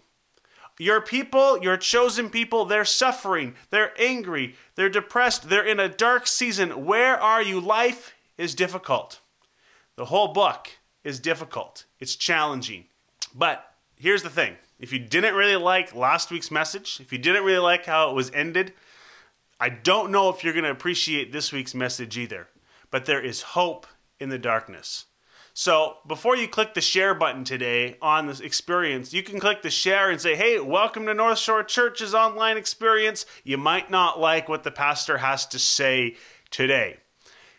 Your 0.78 1.00
people, 1.00 1.62
your 1.62 1.76
chosen 1.76 2.30
people, 2.30 2.64
they're 2.64 2.84
suffering, 2.84 3.54
they're 3.70 3.92
angry, 4.00 4.54
they're 4.76 4.88
depressed, 4.88 5.48
they're 5.48 5.66
in 5.66 5.80
a 5.80 5.88
dark 5.88 6.26
season. 6.26 6.86
Where 6.86 7.20
are 7.20 7.42
you? 7.42 7.60
Life 7.60 8.14
is 8.38 8.54
difficult. 8.54 9.20
The 9.96 10.06
whole 10.06 10.28
book 10.28 10.68
is 11.04 11.18
difficult, 11.18 11.84
it's 11.98 12.14
challenging. 12.14 12.84
But 13.34 13.74
here's 13.96 14.22
the 14.22 14.30
thing 14.30 14.56
if 14.78 14.92
you 14.92 15.00
didn't 15.00 15.34
really 15.34 15.56
like 15.56 15.92
last 15.92 16.30
week's 16.30 16.52
message, 16.52 17.00
if 17.00 17.12
you 17.12 17.18
didn't 17.18 17.44
really 17.44 17.58
like 17.58 17.84
how 17.84 18.10
it 18.10 18.14
was 18.14 18.30
ended, 18.30 18.72
I 19.58 19.70
don't 19.70 20.12
know 20.12 20.28
if 20.28 20.44
you're 20.44 20.52
going 20.52 20.64
to 20.64 20.70
appreciate 20.70 21.32
this 21.32 21.52
week's 21.52 21.74
message 21.74 22.16
either. 22.16 22.46
But 22.92 23.06
there 23.06 23.20
is 23.20 23.42
hope 23.42 23.88
in 24.20 24.28
the 24.28 24.38
darkness. 24.38 25.06
So 25.54 25.96
before 26.06 26.36
you 26.36 26.46
click 26.46 26.74
the 26.74 26.80
share 26.80 27.14
button 27.14 27.42
today 27.42 27.96
on 28.00 28.26
this 28.26 28.40
experience, 28.40 29.12
you 29.12 29.22
can 29.22 29.40
click 29.40 29.62
the 29.62 29.70
share 29.70 30.10
and 30.10 30.20
say, 30.20 30.36
hey, 30.36 30.60
welcome 30.60 31.06
to 31.06 31.14
North 31.14 31.38
Shore 31.38 31.64
Church's 31.64 32.14
online 32.14 32.56
experience. 32.56 33.26
You 33.44 33.56
might 33.56 33.90
not 33.90 34.20
like 34.20 34.48
what 34.48 34.62
the 34.62 34.70
pastor 34.70 35.18
has 35.18 35.46
to 35.46 35.58
say 35.58 36.16
today. 36.50 36.98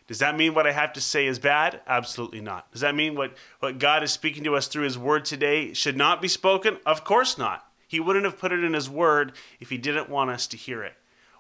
Does 0.08 0.20
that 0.20 0.38
mean 0.38 0.54
what 0.54 0.68
I 0.68 0.72
have 0.72 0.94
to 0.94 1.02
say 1.02 1.26
is 1.26 1.40
bad? 1.40 1.82
Absolutely 1.88 2.42
not. 2.42 2.72
Does 2.72 2.82
that 2.82 2.96
mean 2.96 3.16
what, 3.16 3.36
what 3.60 3.80
God 3.80 4.04
is 4.04 4.12
speaking 4.12 4.44
to 4.44 4.56
us 4.56 4.68
through 4.68 4.84
His 4.84 5.00
Word 5.00 5.26
today 5.26 5.74
should 5.74 5.98
not 5.98 6.22
be 6.22 6.28
spoken? 6.28 6.78
Of 6.86 7.04
course 7.04 7.40
not. 7.40 7.66
He 7.88 8.00
wouldn't 8.00 8.26
have 8.26 8.38
put 8.38 8.52
it 8.52 8.64
in 8.64 8.74
His 8.74 8.90
Word 8.90 9.34
if 9.60 9.72
He 9.72 9.80
didn't 9.80 10.10
want 10.10 10.30
us 10.30 10.46
to 10.48 10.58
hear 10.58 10.84
it. 10.84 10.94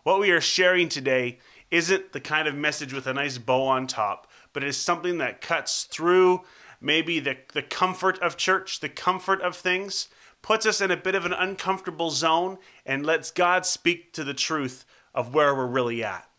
What 0.03 0.19
we 0.19 0.31
are 0.31 0.41
sharing 0.41 0.89
today 0.89 1.39
isn't 1.73 2.11
the 2.11 2.19
kind 2.19 2.47
of 2.47 2.53
message 2.53 2.93
with 2.93 3.07
a 3.07 3.13
nice 3.15 3.39
bow 3.39 3.63
on 3.63 3.87
top, 3.87 4.29
but 4.53 4.63
it 4.63 4.69
is 4.69 4.77
something 4.77 5.17
that 5.17 5.41
cuts 5.41 5.85
through 5.85 6.41
maybe 6.79 7.19
the, 7.19 7.35
the 7.53 7.63
comfort 7.63 8.19
of 8.19 8.37
church, 8.37 8.79
the 8.79 8.87
comfort 8.89 9.41
of 9.41 9.55
things, 9.55 10.07
puts 10.43 10.67
us 10.67 10.81
in 10.81 10.91
a 10.91 10.97
bit 10.97 11.15
of 11.15 11.25
an 11.25 11.33
uncomfortable 11.33 12.11
zone, 12.11 12.59
and 12.85 13.03
lets 13.03 13.31
God 13.31 13.65
speak 13.65 14.13
to 14.13 14.23
the 14.23 14.35
truth 14.35 14.85
of 15.15 15.33
where 15.33 15.55
we're 15.55 15.65
really 15.65 16.03
at. 16.03 16.29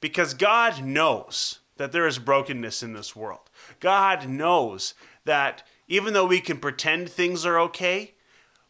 Because 0.00 0.32
God 0.32 0.82
knows 0.82 1.58
that 1.76 1.92
there 1.92 2.06
is 2.06 2.18
brokenness 2.18 2.82
in 2.82 2.94
this 2.94 3.14
world. 3.14 3.50
God 3.80 4.26
knows 4.26 4.94
that 5.26 5.64
even 5.86 6.14
though 6.14 6.26
we 6.26 6.40
can 6.40 6.56
pretend 6.56 7.10
things 7.10 7.44
are 7.44 7.60
okay, 7.60 8.14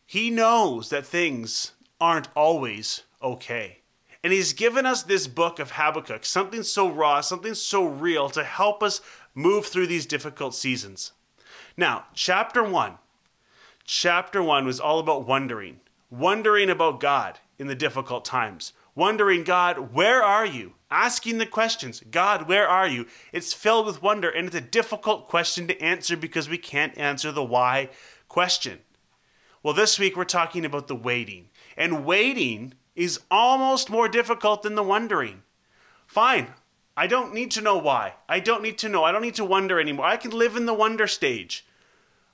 He 0.04 0.30
knows 0.30 0.90
that 0.90 1.06
things 1.06 1.72
aren't 2.00 2.28
always 2.34 3.02
okay. 3.22 3.77
And 4.24 4.32
he's 4.32 4.52
given 4.52 4.84
us 4.84 5.02
this 5.02 5.26
book 5.26 5.58
of 5.58 5.72
Habakkuk, 5.72 6.24
something 6.24 6.62
so 6.62 6.90
raw, 6.90 7.20
something 7.20 7.54
so 7.54 7.86
real 7.86 8.28
to 8.30 8.42
help 8.42 8.82
us 8.82 9.00
move 9.34 9.66
through 9.66 9.86
these 9.86 10.06
difficult 10.06 10.54
seasons. 10.54 11.12
Now, 11.76 12.06
chapter 12.14 12.62
1. 12.64 12.98
Chapter 13.84 14.42
1 14.42 14.66
was 14.66 14.80
all 14.80 14.98
about 14.98 15.26
wondering, 15.26 15.80
wondering 16.10 16.68
about 16.68 17.00
God 17.00 17.38
in 17.58 17.68
the 17.68 17.74
difficult 17.74 18.24
times. 18.24 18.72
Wondering, 18.94 19.44
God, 19.44 19.94
where 19.94 20.22
are 20.22 20.44
you? 20.44 20.74
Asking 20.90 21.38
the 21.38 21.46
questions, 21.46 22.02
God, 22.10 22.48
where 22.48 22.66
are 22.66 22.88
you? 22.88 23.06
It's 23.32 23.54
filled 23.54 23.86
with 23.86 24.02
wonder, 24.02 24.28
and 24.28 24.48
it's 24.48 24.56
a 24.56 24.60
difficult 24.60 25.28
question 25.28 25.68
to 25.68 25.80
answer 25.80 26.16
because 26.16 26.48
we 26.48 26.58
can't 26.58 26.98
answer 26.98 27.30
the 27.30 27.44
why 27.44 27.90
question. 28.28 28.80
Well, 29.62 29.74
this 29.74 29.98
week 29.98 30.16
we're 30.16 30.24
talking 30.24 30.64
about 30.64 30.88
the 30.88 30.96
waiting. 30.96 31.48
And 31.76 32.04
waiting 32.04 32.74
is 32.98 33.20
almost 33.30 33.88
more 33.88 34.08
difficult 34.08 34.62
than 34.62 34.74
the 34.74 34.82
wondering. 34.82 35.42
Fine, 36.06 36.48
I 36.96 37.06
don't 37.06 37.32
need 37.32 37.52
to 37.52 37.60
know 37.60 37.78
why. 37.78 38.14
I 38.28 38.40
don't 38.40 38.62
need 38.62 38.76
to 38.78 38.88
know. 38.88 39.04
I 39.04 39.12
don't 39.12 39.22
need 39.22 39.36
to 39.36 39.44
wonder 39.44 39.78
anymore. 39.78 40.04
I 40.04 40.16
can 40.16 40.32
live 40.32 40.56
in 40.56 40.66
the 40.66 40.74
wonder 40.74 41.06
stage. 41.06 41.64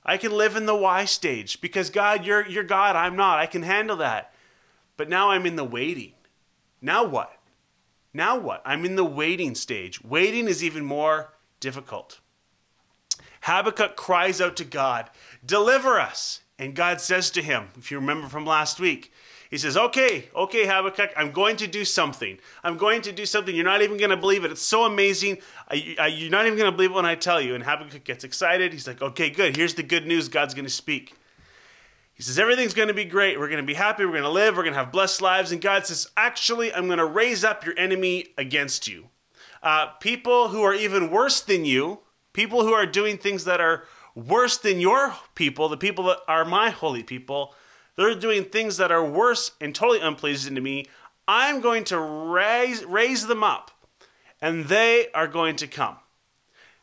I 0.03 0.17
can 0.17 0.31
live 0.31 0.55
in 0.55 0.65
the 0.65 0.75
why 0.75 1.05
stage 1.05 1.61
because 1.61 1.89
God, 1.91 2.25
you're, 2.25 2.47
you're 2.47 2.63
God, 2.63 2.95
I'm 2.95 3.15
not. 3.15 3.37
I 3.37 3.45
can 3.45 3.61
handle 3.61 3.97
that. 3.97 4.33
But 4.97 5.07
now 5.07 5.29
I'm 5.29 5.45
in 5.45 5.55
the 5.55 5.63
waiting. 5.63 6.13
Now 6.81 7.03
what? 7.03 7.37
Now 8.13 8.37
what? 8.39 8.61
I'm 8.65 8.85
in 8.85 8.95
the 8.95 9.05
waiting 9.05 9.53
stage. 9.53 10.03
Waiting 10.03 10.47
is 10.47 10.63
even 10.63 10.83
more 10.83 11.33
difficult. 11.59 12.21
Habakkuk 13.41 13.95
cries 13.95 14.41
out 14.41 14.55
to 14.55 14.63
God, 14.63 15.11
Deliver 15.45 15.99
us. 15.99 16.41
And 16.57 16.73
God 16.73 17.01
says 17.01 17.29
to 17.31 17.41
him, 17.41 17.67
if 17.77 17.91
you 17.91 17.99
remember 17.99 18.29
from 18.29 18.45
last 18.45 18.79
week, 18.79 19.11
he 19.55 19.59
says, 19.59 19.77
Okay, 19.77 20.27
okay, 20.35 20.65
Habakkuk, 20.65 21.13
I'm 21.15 21.31
going 21.31 21.55
to 21.55 21.65
do 21.65 21.85
something. 21.85 22.37
I'm 22.61 22.75
going 22.75 23.01
to 23.03 23.13
do 23.13 23.25
something. 23.25 23.55
You're 23.55 23.63
not 23.63 23.81
even 23.81 23.95
going 23.95 24.09
to 24.09 24.17
believe 24.17 24.43
it. 24.43 24.51
It's 24.51 24.61
so 24.61 24.83
amazing. 24.83 25.37
I, 25.71 25.95
I, 25.97 26.07
you're 26.07 26.29
not 26.29 26.45
even 26.45 26.57
going 26.57 26.69
to 26.69 26.75
believe 26.75 26.91
it 26.91 26.93
when 26.93 27.05
I 27.05 27.15
tell 27.15 27.39
you. 27.39 27.55
And 27.55 27.63
Habakkuk 27.63 28.03
gets 28.03 28.25
excited. 28.25 28.73
He's 28.73 28.85
like, 28.85 29.01
Okay, 29.01 29.29
good. 29.29 29.55
Here's 29.55 29.75
the 29.75 29.81
good 29.81 30.05
news 30.05 30.27
God's 30.27 30.53
going 30.53 30.65
to 30.65 30.69
speak. 30.69 31.13
He 32.15 32.21
says, 32.21 32.37
Everything's 32.37 32.73
going 32.73 32.89
to 32.89 32.93
be 32.93 33.05
great. 33.05 33.39
We're 33.39 33.47
going 33.47 33.63
to 33.63 33.65
be 33.65 33.75
happy. 33.75 34.03
We're 34.03 34.11
going 34.11 34.23
to 34.23 34.29
live. 34.29 34.57
We're 34.57 34.63
going 34.63 34.73
to 34.73 34.79
have 34.79 34.91
blessed 34.91 35.21
lives. 35.21 35.53
And 35.53 35.61
God 35.61 35.87
says, 35.87 36.09
Actually, 36.17 36.73
I'm 36.73 36.87
going 36.87 36.97
to 36.97 37.05
raise 37.05 37.45
up 37.45 37.65
your 37.65 37.79
enemy 37.79 38.33
against 38.37 38.89
you. 38.89 39.07
Uh, 39.63 39.85
people 40.01 40.49
who 40.49 40.63
are 40.63 40.73
even 40.73 41.09
worse 41.09 41.39
than 41.39 41.63
you, 41.63 41.99
people 42.33 42.63
who 42.63 42.73
are 42.73 42.85
doing 42.85 43.17
things 43.17 43.45
that 43.45 43.61
are 43.61 43.85
worse 44.15 44.57
than 44.57 44.81
your 44.81 45.15
people, 45.33 45.69
the 45.69 45.77
people 45.77 46.03
that 46.07 46.17
are 46.27 46.43
my 46.43 46.71
holy 46.71 47.03
people, 47.03 47.55
they're 47.95 48.15
doing 48.15 48.45
things 48.45 48.77
that 48.77 48.91
are 48.91 49.05
worse 49.05 49.51
and 49.61 49.73
totally 49.73 50.01
unpleasing 50.01 50.55
to 50.55 50.61
me. 50.61 50.87
I'm 51.27 51.61
going 51.61 51.83
to 51.85 51.99
raise, 51.99 52.85
raise 52.85 53.27
them 53.27 53.43
up, 53.43 53.71
and 54.41 54.65
they 54.65 55.07
are 55.13 55.27
going 55.27 55.55
to 55.57 55.67
come. 55.67 55.97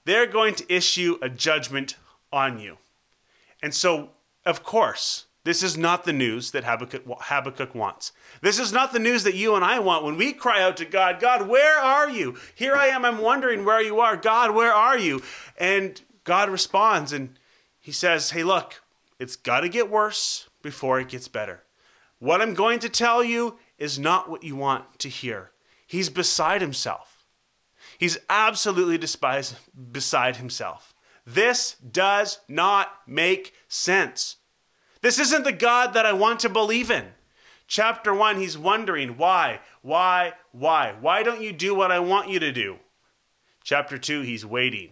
They're 0.05 0.27
going 0.27 0.55
to 0.57 0.75
issue 0.75 1.19
a 1.23 1.29
judgment 1.29 1.97
on 2.33 2.59
you. 2.59 2.79
And 3.63 3.75
so, 3.75 4.11
of 4.45 4.65
course, 4.65 5.27
this 5.45 5.63
is 5.63 5.77
not 5.77 6.05
the 6.05 6.13
news 6.13 6.53
that 6.53 6.65
Habakkuk, 6.65 7.03
Habakkuk, 7.07 7.75
wants. 7.75 8.13
This 8.41 8.59
is 8.59 8.73
not 8.73 8.93
the 8.93 8.99
news 8.99 9.25
that 9.25 9.35
you 9.35 9.55
and 9.55 9.65
I 9.65 9.79
want 9.79 10.05
when 10.05 10.17
we 10.17 10.33
cry 10.33 10.63
out 10.63 10.77
to 10.79 10.85
God, 10.85 11.21
God, 11.21 11.49
where 11.49 11.79
are 11.79 12.09
you? 12.09 12.37
Here 12.55 12.75
I 12.75 12.87
am, 12.89 13.05
I'm 13.05 13.19
wondering 13.19 13.65
where 13.65 13.83
you 13.83 14.01
are. 14.01 14.17
God, 14.17 14.55
where 14.55 14.73
are 14.73 14.99
you? 14.99 15.23
And 15.59 16.01
God 16.25 16.49
responds 16.49 17.13
and 17.13 17.39
he 17.81 17.93
says, 17.93 18.31
Hey, 18.31 18.45
look, 18.45 18.83
it's 19.19 19.37
got 19.37 19.61
to 19.61 19.69
get 19.69 19.91
worse 19.91 20.49
before 20.63 21.01
it 21.01 21.09
gets 21.09 21.29
better. 21.29 21.63
What 22.19 22.41
I'm 22.41 22.55
going 22.55 22.79
to 22.81 22.89
tell 22.89 23.25
you 23.25 23.59
is 23.79 23.99
not 23.99 24.31
what 24.31 24.45
you 24.45 24.55
want 24.55 24.99
to 25.01 25.09
hear. 25.09 25.51
He's 25.87 26.09
beside 26.09 26.61
himself. 26.61 27.25
He's 27.99 28.19
absolutely 28.31 28.99
despised, 28.99 29.57
beside 29.91 30.37
himself. 30.37 30.95
This 31.27 31.77
does 31.77 32.41
not 32.49 32.89
make 33.07 33.55
sense. 33.69 34.37
This 35.01 35.19
isn't 35.19 35.45
the 35.45 35.53
God 35.53 35.95
that 35.95 36.07
I 36.07 36.13
want 36.13 36.41
to 36.41 36.49
believe 36.49 36.91
in. 36.91 37.07
Chapter 37.67 38.15
1, 38.15 38.39
he's 38.39 38.59
wondering 38.59 39.17
why, 39.17 39.61
why, 39.83 40.35
why? 40.53 40.95
Why 41.01 41.23
don't 41.23 41.41
you 41.41 41.53
do 41.53 41.75
what 41.75 41.91
I 41.91 42.01
want 42.01 42.29
you 42.29 42.39
to 42.39 42.53
do? 42.53 42.77
Chapter 43.65 43.99
2, 43.99 44.23
he's 44.23 44.45
waiting. 44.45 44.91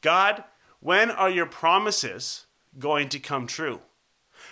God, 0.00 0.44
when 0.80 1.10
are 1.10 1.30
your 1.30 1.46
promises 1.46 2.46
going 2.78 3.08
to 3.10 3.18
come 3.18 3.46
true? 3.46 3.80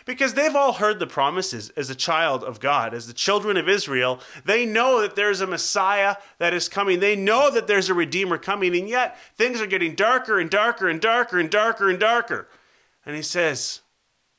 Because 0.05 0.35
they've 0.35 0.55
all 0.55 0.75
heard 0.75 0.99
the 0.99 1.07
promises 1.07 1.71
as 1.71 1.91
a 1.91 1.95
child 1.95 2.43
of 2.45 2.61
God, 2.61 2.95
as 2.95 3.07
the 3.07 3.13
children 3.13 3.57
of 3.57 3.69
Israel. 3.69 4.21
They 4.45 4.67
know 4.67 5.01
that 5.01 5.17
there's 5.17 5.41
a 5.41 5.47
Messiah 5.47 6.17
that 6.39 6.55
is 6.55 6.69
coming. 6.69 7.01
They 7.01 7.17
know 7.17 7.51
that 7.51 7.67
there's 7.67 7.89
a 7.89 7.95
Redeemer 7.95 8.39
coming, 8.39 8.77
and 8.77 8.89
yet 8.89 9.19
things 9.37 9.61
are 9.61 9.67
getting 9.67 9.95
darker 9.95 10.39
and 10.39 10.51
darker 10.51 10.89
and 10.89 11.01
darker 11.01 11.39
and 11.39 11.51
darker 11.51 11.91
and 11.91 11.99
darker. 11.99 12.49
And 13.05 13.17
he 13.17 13.23
says, 13.23 13.81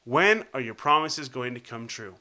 When 0.03 0.45
are 0.53 0.61
your 0.61 0.75
promises 0.75 1.29
going 1.29 1.53
to 1.53 1.59
come 1.59 1.87
true? 1.87 2.15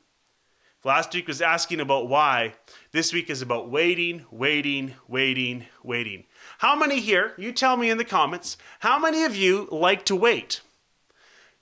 Last 0.83 1.13
week 1.13 1.29
was 1.29 1.43
asking 1.43 1.81
about 1.81 2.09
why. 2.09 2.55
This 2.93 3.13
week 3.13 3.29
is 3.29 3.43
about 3.43 3.69
waiting, 3.71 4.25
waiting, 4.31 4.95
waiting, 5.07 5.67
waiting. 5.83 6.25
How 6.59 6.75
many 6.75 7.01
here, 7.01 7.35
you 7.37 7.53
tell 7.53 7.77
me 7.77 7.91
in 7.91 7.99
the 7.99 8.05
comments, 8.05 8.57
how 8.79 8.99
many 8.99 9.25
of 9.25 9.37
you 9.37 9.69
like 9.71 10.07
to 10.07 10.17
wait? 10.17 10.63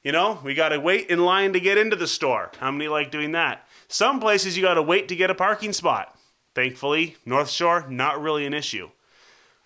You 0.03 0.13
know, 0.13 0.39
we 0.45 0.55
got 0.55 0.71
to 0.71 0.79
wait 0.79 1.11
in 1.11 1.25
line 1.25 1.53
to 1.53 1.61
get 1.61 1.77
into 1.77 1.97
the 1.97 2.07
store. 2.07 2.53
How 2.59 2.71
many 2.71 2.89
like 2.89 3.11
doing 3.11 3.33
that? 3.33 3.67
Some 3.89 4.21
places 4.21 4.57
you 4.57 4.63
got 4.63 4.75
to 4.75 4.83
wait 4.83 5.09
to 5.09 5.17
get 5.17 5.31
a 5.31 5.35
parking 5.35 5.73
spot. 5.73 6.17
Thankfully, 6.55 7.17
North 7.27 7.51
Shore, 7.51 7.87
not 7.89 8.21
really 8.21 8.47
an 8.47 8.55
issue. 8.55 8.91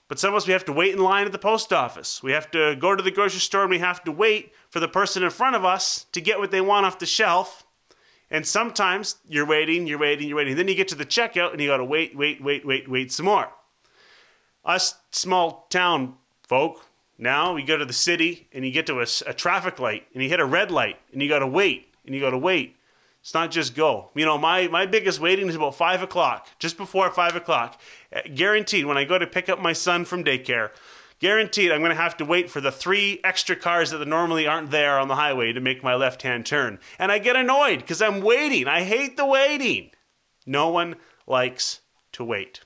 But 0.08 0.18
some 0.18 0.34
of 0.34 0.36
us, 0.36 0.46
we 0.46 0.52
have 0.52 0.64
to 0.66 0.72
wait 0.72 0.92
in 0.92 1.00
line 1.00 1.26
at 1.26 1.32
the 1.32 1.38
post 1.38 1.72
office. 1.72 2.22
We 2.22 2.32
have 2.32 2.50
to 2.50 2.76
go 2.76 2.94
to 2.94 3.02
the 3.02 3.10
grocery 3.10 3.40
store 3.40 3.62
and 3.62 3.70
we 3.70 3.78
have 3.78 4.04
to 4.04 4.12
wait 4.12 4.52
for 4.68 4.78
the 4.80 4.88
person 4.88 5.22
in 5.22 5.30
front 5.30 5.56
of 5.56 5.64
us 5.64 6.04
to 6.12 6.20
get 6.20 6.38
what 6.38 6.50
they 6.50 6.60
want 6.60 6.86
off 6.86 6.98
the 6.98 7.06
shelf. 7.06 7.64
And 8.30 8.46
sometimes 8.46 9.16
you're 9.28 9.46
waiting, 9.46 9.86
you're 9.86 9.98
waiting, 9.98 10.28
you're 10.28 10.36
waiting. 10.36 10.56
Then 10.56 10.68
you 10.68 10.74
get 10.74 10.88
to 10.88 10.94
the 10.94 11.06
checkout 11.06 11.52
and 11.52 11.60
you 11.60 11.68
got 11.68 11.78
to 11.78 11.84
wait, 11.84 12.16
wait, 12.16 12.42
wait, 12.42 12.66
wait, 12.66 12.88
wait 12.88 13.12
some 13.12 13.26
more. 13.26 13.50
Us 14.64 14.94
small 15.10 15.66
town 15.70 16.16
folk, 16.46 16.84
now 17.22 17.54
we 17.54 17.62
go 17.62 17.76
to 17.76 17.84
the 17.84 17.92
city 17.92 18.48
and 18.52 18.64
you 18.64 18.70
get 18.70 18.86
to 18.86 19.00
a, 19.00 19.06
a 19.26 19.32
traffic 19.32 19.78
light 19.78 20.06
and 20.12 20.22
you 20.22 20.28
hit 20.28 20.40
a 20.40 20.44
red 20.44 20.70
light 20.70 20.98
and 21.12 21.22
you 21.22 21.28
got 21.28 21.38
to 21.38 21.46
wait 21.46 21.92
and 22.04 22.14
you 22.14 22.20
got 22.20 22.30
to 22.30 22.38
wait. 22.38 22.76
It's 23.20 23.34
not 23.34 23.52
just 23.52 23.74
go. 23.76 24.10
You 24.16 24.24
know, 24.24 24.36
my, 24.36 24.66
my 24.66 24.84
biggest 24.84 25.20
waiting 25.20 25.48
is 25.48 25.54
about 25.54 25.76
five 25.76 26.02
o'clock, 26.02 26.48
just 26.58 26.76
before 26.76 27.08
five 27.10 27.36
o'clock. 27.36 27.80
Uh, 28.14 28.22
guaranteed, 28.34 28.84
when 28.84 28.98
I 28.98 29.04
go 29.04 29.16
to 29.16 29.26
pick 29.26 29.48
up 29.48 29.60
my 29.60 29.72
son 29.72 30.04
from 30.04 30.24
daycare, 30.24 30.70
Guaranteed, 31.22 31.70
I'm 31.70 31.78
going 31.78 31.90
to 31.90 32.02
have 32.02 32.16
to 32.16 32.24
wait 32.24 32.50
for 32.50 32.60
the 32.60 32.72
three 32.72 33.20
extra 33.22 33.54
cars 33.54 33.92
that 33.92 34.08
normally 34.08 34.48
aren't 34.48 34.72
there 34.72 34.98
on 34.98 35.06
the 35.06 35.14
highway 35.14 35.52
to 35.52 35.60
make 35.60 35.80
my 35.80 35.94
left 35.94 36.22
hand 36.22 36.44
turn. 36.44 36.80
And 36.98 37.12
I 37.12 37.20
get 37.20 37.36
annoyed 37.36 37.78
because 37.78 38.02
I'm 38.02 38.22
waiting. 38.22 38.66
I 38.66 38.82
hate 38.82 39.16
the 39.16 39.24
waiting. 39.24 39.92
No 40.46 40.68
one 40.68 40.96
likes 41.24 41.78
to 42.14 42.24
wait. 42.24 42.62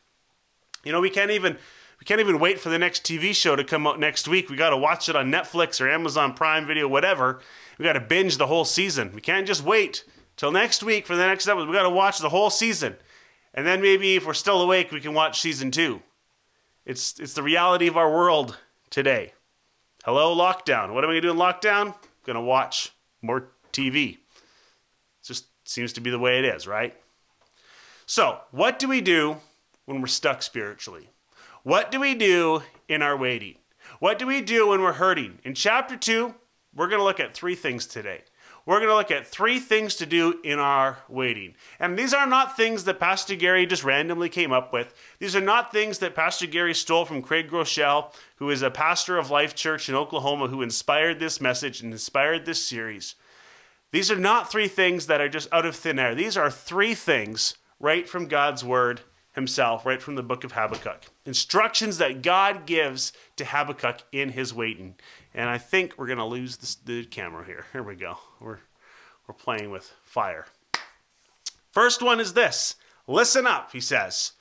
You 0.85 0.93
know, 0.93 1.03
we 1.03 1.11
can't 1.11 1.33
even 1.33 1.59
can't 2.07 2.21
even 2.21 2.39
wait 2.39 2.61
for 2.61 2.69
the 2.69 2.79
next 2.79 3.03
TV 3.03 3.35
show 3.35 3.57
to 3.57 3.65
come 3.65 3.85
out 3.85 3.99
next 3.99 4.29
week. 4.29 4.49
We 4.49 4.57
got 4.57 4.71
to 4.71 4.77
watch 4.77 5.09
it 5.09 5.17
on 5.17 5.31
Netflix 5.31 5.81
or 5.81 5.91
Amazon 5.91 6.35
Prime 6.35 6.65
Video, 6.65 6.87
whatever. 6.87 7.41
We 7.79 7.85
got 7.85 7.95
to 7.95 8.01
binge 8.01 8.37
the 8.37 8.47
whole 8.47 8.65
season. 8.65 9.11
We 9.13 9.21
can't 9.21 9.47
just 9.47 9.65
wait 9.65 10.05
till 10.37 10.53
next 10.53 10.85
week 10.85 11.05
for 11.05 11.17
the 11.17 11.27
next 11.27 11.49
episode. 11.49 11.69
We 11.69 11.75
got 11.75 11.83
to 11.83 11.91
watch 11.91 12.21
the 12.21 12.29
whole 12.29 12.49
season. 12.49 12.95
And 13.53 13.67
then 13.67 13.83
maybe 13.83 14.15
if 14.15 14.25
we're 14.25 14.35
still 14.35 14.63
awake, 14.63 14.93
we 14.93 15.01
can 15.01 15.15
watch 15.15 15.41
season 15.41 15.73
2. 15.73 16.01
It's 16.85 17.19
it's 17.19 17.35
the 17.35 17.43
reality 17.43 17.89
of 17.89 17.97
our 17.97 18.11
world 18.11 18.57
today. 18.89 19.33
Hello 20.05 20.35
lockdown. 20.37 20.95
What 20.95 21.03
am 21.03 21.11
I 21.11 21.15
going 21.15 21.23
to 21.23 21.29
do 21.29 21.31
in 21.33 21.37
lockdown? 21.37 21.87
I'm 21.89 21.95
going 22.25 22.37
to 22.37 22.41
watch 22.41 22.93
more 23.21 23.49
TV. 23.73 24.11
It 24.11 24.19
just 25.25 25.47
seems 25.65 25.93
to 25.95 26.01
be 26.01 26.11
the 26.11 26.21
way 26.21 26.39
it 26.39 26.45
is, 26.45 26.69
right? 26.69 26.95
So, 28.07 28.39
what 28.53 28.79
do 28.79 28.87
we 28.87 29.01
do 29.01 29.39
when 29.87 30.01
we're 30.01 30.07
stuck 30.07 30.45
spiritually? 30.45 31.09
What 31.67 31.91
do 31.91 31.99
we 31.99 32.15
do 32.15 32.63
in 32.89 33.03
our 33.03 33.17
waiting? 33.17 33.57
What 33.99 34.21
do 34.21 34.27
we 34.29 34.41
do 34.41 34.69
when 34.69 34.83
we're 34.83 34.93
hurting? 34.93 35.41
In 35.43 35.53
chapter 35.53 35.97
2, 35.97 36.33
we're 36.73 36.87
going 36.87 37.01
to 37.01 37.05
look 37.05 37.19
at 37.19 37.35
three 37.35 37.57
things 37.57 37.89
today. 37.89 38.23
We're 38.65 38.79
going 38.79 38.89
to 38.89 38.95
look 38.95 39.11
at 39.11 39.27
three 39.27 39.59
things 39.59 39.97
to 39.97 40.07
do 40.07 40.39
in 40.45 40.61
our 40.61 40.99
waiting. 41.09 41.57
And 41.81 41.99
these 41.99 42.15
are 42.15 42.25
not 42.25 42.57
things 42.57 42.85
that 42.85 43.01
Pastor 43.01 43.35
Gary 43.35 43.67
just 43.67 43.83
randomly 43.83 44.29
came 44.29 44.53
up 44.53 44.73
with. 44.73 44.95
These 45.19 45.35
are 45.35 45.41
not 45.41 45.73
things 45.73 45.99
that 45.99 46.15
Pastor 46.15 46.47
Gary 46.47 46.73
stole 46.73 47.05
from 47.05 47.21
Craig 47.21 47.51
Groeschel, 47.51 48.15
who 48.37 48.49
is 48.49 48.63
a 48.63 48.71
pastor 48.71 49.19
of 49.19 49.33
Life 49.33 49.57
Church 49.57 49.89
in 49.89 49.97
Oklahoma, 49.97 50.47
who 50.47 50.63
inspired 50.63 51.19
this 51.19 51.41
message 51.41 51.83
and 51.83 51.91
inspired 51.91 52.47
this 52.47 52.65
series. 52.65 53.17
These 53.91 54.09
are 54.09 54.17
not 54.17 54.53
three 54.53 54.69
things 54.69 55.09
that 55.09 55.21
are 55.21 55.29
just 55.29 55.53
out 55.53 55.67
of 55.67 55.75
thin 55.75 55.99
air. 55.99 56.15
These 56.15 56.37
are 56.37 56.49
three 56.49 56.95
things 56.95 57.57
right 57.81 58.09
from 58.09 58.29
God's 58.29 58.63
Word 58.63 59.01
Himself, 59.37 59.87
right 59.87 60.03
from 60.03 60.17
the 60.17 60.23
book 60.23 60.45
of 60.45 60.53
Habakkuk. 60.53 61.03
Instructions 61.27 61.99
that 61.99 62.23
God 62.23 62.67
gives 62.67 63.13
to 63.37 63.45
Habakkuk 63.45 64.03
in 64.11 64.31
his 64.31 64.53
waiting. 64.53 64.97
And 65.35 65.49
I 65.49 65.59
think 65.59 65.95
we're 65.97 66.07
going 66.07 66.19
to 66.19 66.25
lose 66.25 66.57
this, 66.57 66.75
the 66.75 67.05
camera 67.05 67.45
here. 67.45 67.67
Here 67.73 67.83
we 67.83 67.95
go. 67.97 68.17
We're, 68.41 68.59
we're 69.29 69.35
playing 69.35 69.71
with 69.71 69.93
fire. 70.03 70.47
First 71.71 72.03
one 72.03 72.19
is 72.19 72.33
this 72.33 72.77
listen 73.07 73.47
up, 73.47 73.73
he 73.73 73.81
says. 73.81 74.33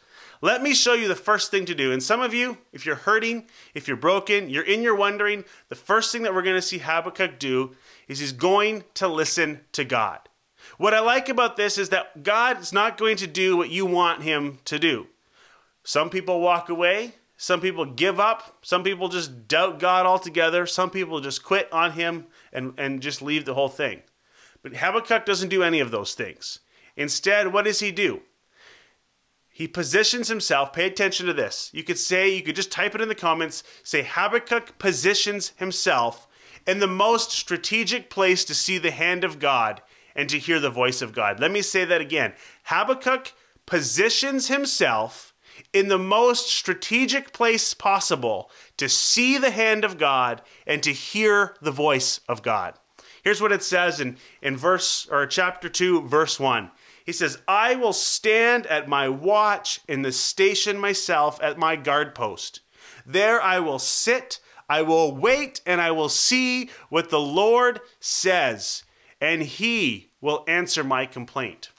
Let 0.42 0.64
me 0.64 0.74
show 0.74 0.94
you 0.94 1.08
the 1.08 1.16
first 1.16 1.52
thing 1.52 1.66
to 1.66 1.76
do. 1.76 1.92
And 1.92 2.02
some 2.02 2.22
of 2.22 2.34
you, 2.34 2.58
if 2.72 2.86
you're 2.86 2.96
hurting, 2.96 3.48
if 3.74 3.88
you're 3.88 3.98
broken, 3.98 4.50
you're 4.50 4.64
in 4.64 4.82
your 4.82 4.96
wondering, 4.96 5.44
the 5.70 5.76
first 5.76 6.12
thing 6.12 6.24
that 6.24 6.34
we're 6.34 6.42
going 6.42 6.56
to 6.56 6.62
see 6.62 6.78
Habakkuk 6.78 7.40
do 7.40 7.76
is 8.08 8.20
he's 8.20 8.32
going 8.32 8.84
to 8.96 9.08
listen 9.08 9.62
to 9.74 9.84
God. 9.84 10.20
What 10.78 10.94
I 10.94 11.00
like 11.00 11.30
about 11.30 11.58
this 11.58 11.78
is 11.78 11.90
that 11.90 12.24
God 12.24 12.62
is 12.62 12.74
not 12.74 12.98
going 12.98 13.18
to 13.18 13.28
do 13.28 13.58
what 13.58 13.70
you 13.70 13.86
want 13.86 14.24
him 14.24 14.60
to 14.66 14.80
do. 14.80 15.08
Some 15.84 16.10
people 16.10 16.42
walk 16.42 16.70
away, 16.70 17.14
some 17.38 17.60
people 17.60 17.86
give 17.86 18.20
up. 18.20 18.60
Some 18.62 18.84
people 18.84 19.10
just 19.10 19.48
doubt 19.48 19.80
God 19.80 20.06
altogether. 20.06 20.66
Some 20.66 20.90
people 20.90 21.20
just 21.20 21.44
quit 21.44 21.72
on 21.72 21.92
Him 21.92 22.28
and, 22.54 22.74
and 22.78 23.02
just 23.02 23.22
leave 23.22 23.46
the 23.46 23.54
whole 23.54 23.70
thing. 23.70 24.02
But 24.64 24.78
Habakkuk 24.78 25.26
doesn't 25.26 25.50
do 25.50 25.64
any 25.64 25.80
of 25.80 25.92
those 25.92 26.14
things. 26.14 26.60
Instead, 26.96 27.52
what 27.52 27.66
does 27.66 27.82
he 27.82 27.92
do? 27.92 28.22
He 29.50 29.68
positions 29.68 30.28
himself. 30.28 30.74
Pay 30.74 30.88
attention 30.88 31.28
to 31.28 31.34
this. 31.34 31.70
You 31.74 31.84
could 31.84 32.00
say, 32.00 32.34
you 32.34 32.42
could 32.42 32.56
just 32.56 32.72
type 32.72 32.96
it 32.96 33.02
in 33.02 33.10
the 33.10 33.16
comments, 33.16 33.64
say 33.84 34.04
Habakkuk 34.04 34.80
positions 34.80 35.54
himself 35.58 36.28
in 36.66 36.80
the 36.80 36.88
most 36.88 37.32
strategic 37.32 38.10
place 38.10 38.44
to 38.46 38.56
see 38.56 38.78
the 38.78 38.92
hand 38.92 39.24
of 39.24 39.40
God 39.40 39.82
and 40.16 40.30
to 40.30 40.40
hear 40.40 40.60
the 40.60 40.70
voice 40.70 41.02
of 41.02 41.14
God. 41.14 41.40
Let 41.40 41.52
me 41.52 41.62
say 41.62 41.86
that 41.86 42.02
again. 42.02 42.34
Habakkuk 42.64 43.34
positions 43.66 44.48
himself 44.48 45.34
in 45.74 45.88
the 45.88 46.00
most 46.00 46.50
strategic 46.50 47.34
place 47.34 47.74
possible 47.74 48.50
to 48.78 48.90
see 48.90 49.38
the 49.38 49.52
hand 49.52 49.84
of 49.84 49.98
God 49.98 50.42
and 50.68 50.82
to 50.84 50.92
hear 50.92 51.56
the 51.62 51.72
voice 51.72 52.20
of 52.28 52.42
God. 52.42 52.76
Here's 53.24 53.42
what 53.42 53.52
it 53.52 53.64
says 53.64 54.00
in, 54.00 54.18
in 54.42 54.56
verse 54.56 55.08
or 55.10 55.26
chapter 55.26 55.68
2, 55.68 56.08
verse 56.08 56.40
1. 56.40 56.70
He 57.06 57.12
says, 57.12 57.40
I 57.48 57.76
will 57.76 57.94
stand 57.94 58.66
at 58.68 58.88
my 58.88 59.10
watch 59.10 59.80
in 59.88 60.02
the 60.02 60.12
station 60.12 60.78
myself 60.78 61.40
at 61.42 61.58
my 61.58 61.76
guard 61.76 62.16
post. 62.16 62.62
There 63.06 63.42
I 63.42 63.60
will 63.60 63.80
sit, 63.80 64.40
I 64.68 64.82
will 64.82 65.16
wait, 65.16 65.62
and 65.66 65.80
I 65.80 65.92
will 65.92 66.10
see 66.10 66.70
what 66.90 67.10
the 67.10 67.20
Lord 67.20 67.80
says, 68.00 68.84
and 69.22 69.44
he 69.44 70.12
will 70.22 70.44
answer 70.48 70.84
my 70.84 71.06
complaint. 71.06 71.70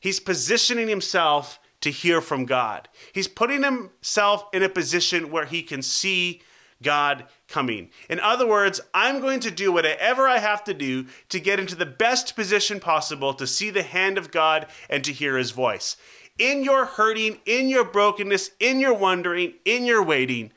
He's 0.00 0.20
positioning 0.20 0.88
himself 0.88 1.58
to 1.80 1.90
hear 1.90 2.20
from 2.20 2.44
God. 2.44 2.88
He's 3.12 3.28
putting 3.28 3.62
himself 3.62 4.46
in 4.52 4.62
a 4.62 4.68
position 4.68 5.30
where 5.30 5.44
he 5.44 5.62
can 5.62 5.82
see 5.82 6.42
God 6.82 7.26
coming. 7.48 7.90
In 8.08 8.20
other 8.20 8.46
words, 8.46 8.80
I'm 8.92 9.20
going 9.20 9.40
to 9.40 9.50
do 9.50 9.72
whatever 9.72 10.28
I 10.28 10.38
have 10.38 10.64
to 10.64 10.74
do 10.74 11.06
to 11.30 11.40
get 11.40 11.58
into 11.58 11.74
the 11.74 11.86
best 11.86 12.36
position 12.36 12.80
possible 12.80 13.32
to 13.34 13.46
see 13.46 13.70
the 13.70 13.82
hand 13.82 14.18
of 14.18 14.30
God 14.30 14.66
and 14.90 15.02
to 15.04 15.12
hear 15.12 15.36
his 15.36 15.52
voice. 15.52 15.96
In 16.38 16.64
your 16.64 16.84
hurting, 16.84 17.38
in 17.46 17.68
your 17.68 17.84
brokenness, 17.84 18.50
in 18.60 18.78
your 18.78 18.92
wondering, 18.92 19.54
in 19.64 19.86
your 19.86 20.02
waiting, 20.02 20.52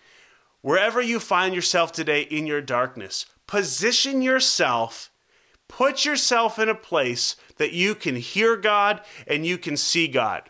wherever 0.61 1.01
you 1.01 1.19
find 1.19 1.55
yourself 1.55 1.91
today 1.91 2.21
in 2.23 2.45
your 2.45 2.61
darkness, 2.61 3.25
position 3.47 4.21
yourself, 4.21 5.09
put 5.69 6.03
yourself 6.03 6.59
in 6.59 6.67
a 6.67 6.75
place 6.75 7.37
that 7.55 7.71
you 7.71 7.95
can 7.95 8.17
hear 8.17 8.57
God 8.57 9.01
and 9.25 9.45
you 9.45 9.57
can 9.57 9.77
see 9.77 10.09
God 10.09 10.49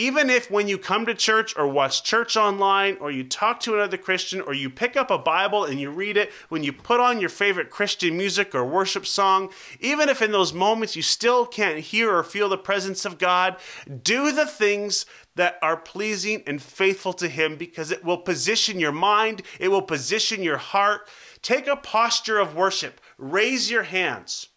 even 0.00 0.30
if 0.30 0.50
when 0.50 0.66
you 0.66 0.78
come 0.78 1.04
to 1.04 1.14
church 1.14 1.54
or 1.58 1.68
watch 1.68 2.02
church 2.02 2.34
online 2.34 2.96
or 3.00 3.10
you 3.10 3.22
talk 3.22 3.60
to 3.60 3.74
another 3.74 3.98
Christian 3.98 4.40
or 4.40 4.54
you 4.54 4.70
pick 4.70 4.96
up 4.96 5.10
a 5.10 5.18
Bible 5.18 5.66
and 5.66 5.78
you 5.78 5.90
read 5.90 6.16
it, 6.16 6.32
when 6.48 6.64
you 6.64 6.72
put 6.72 7.00
on 7.00 7.20
your 7.20 7.28
favorite 7.28 7.68
Christian 7.68 8.16
music 8.16 8.54
or 8.54 8.64
worship 8.64 9.04
song, 9.04 9.50
even 9.78 10.08
if 10.08 10.22
in 10.22 10.32
those 10.32 10.54
moments 10.54 10.96
you 10.96 11.02
still 11.02 11.44
can't 11.44 11.80
hear 11.80 12.14
or 12.14 12.22
feel 12.22 12.48
the 12.48 12.56
presence 12.56 13.04
of 13.04 13.18
God, 13.18 13.56
do 14.02 14.32
the 14.32 14.46
things 14.46 15.04
that 15.34 15.58
are 15.60 15.76
pleasing 15.76 16.42
and 16.46 16.62
faithful 16.62 17.12
to 17.12 17.28
Him 17.28 17.56
because 17.56 17.90
it 17.90 18.02
will 18.02 18.18
position 18.18 18.80
your 18.80 18.92
mind, 18.92 19.42
it 19.58 19.68
will 19.68 19.82
position 19.82 20.42
your 20.42 20.56
heart. 20.56 21.08
Take 21.42 21.66
a 21.66 21.76
posture 21.76 22.38
of 22.38 22.54
worship, 22.54 23.00
raise 23.20 23.70
your 23.70 23.84
hands. 23.84 24.48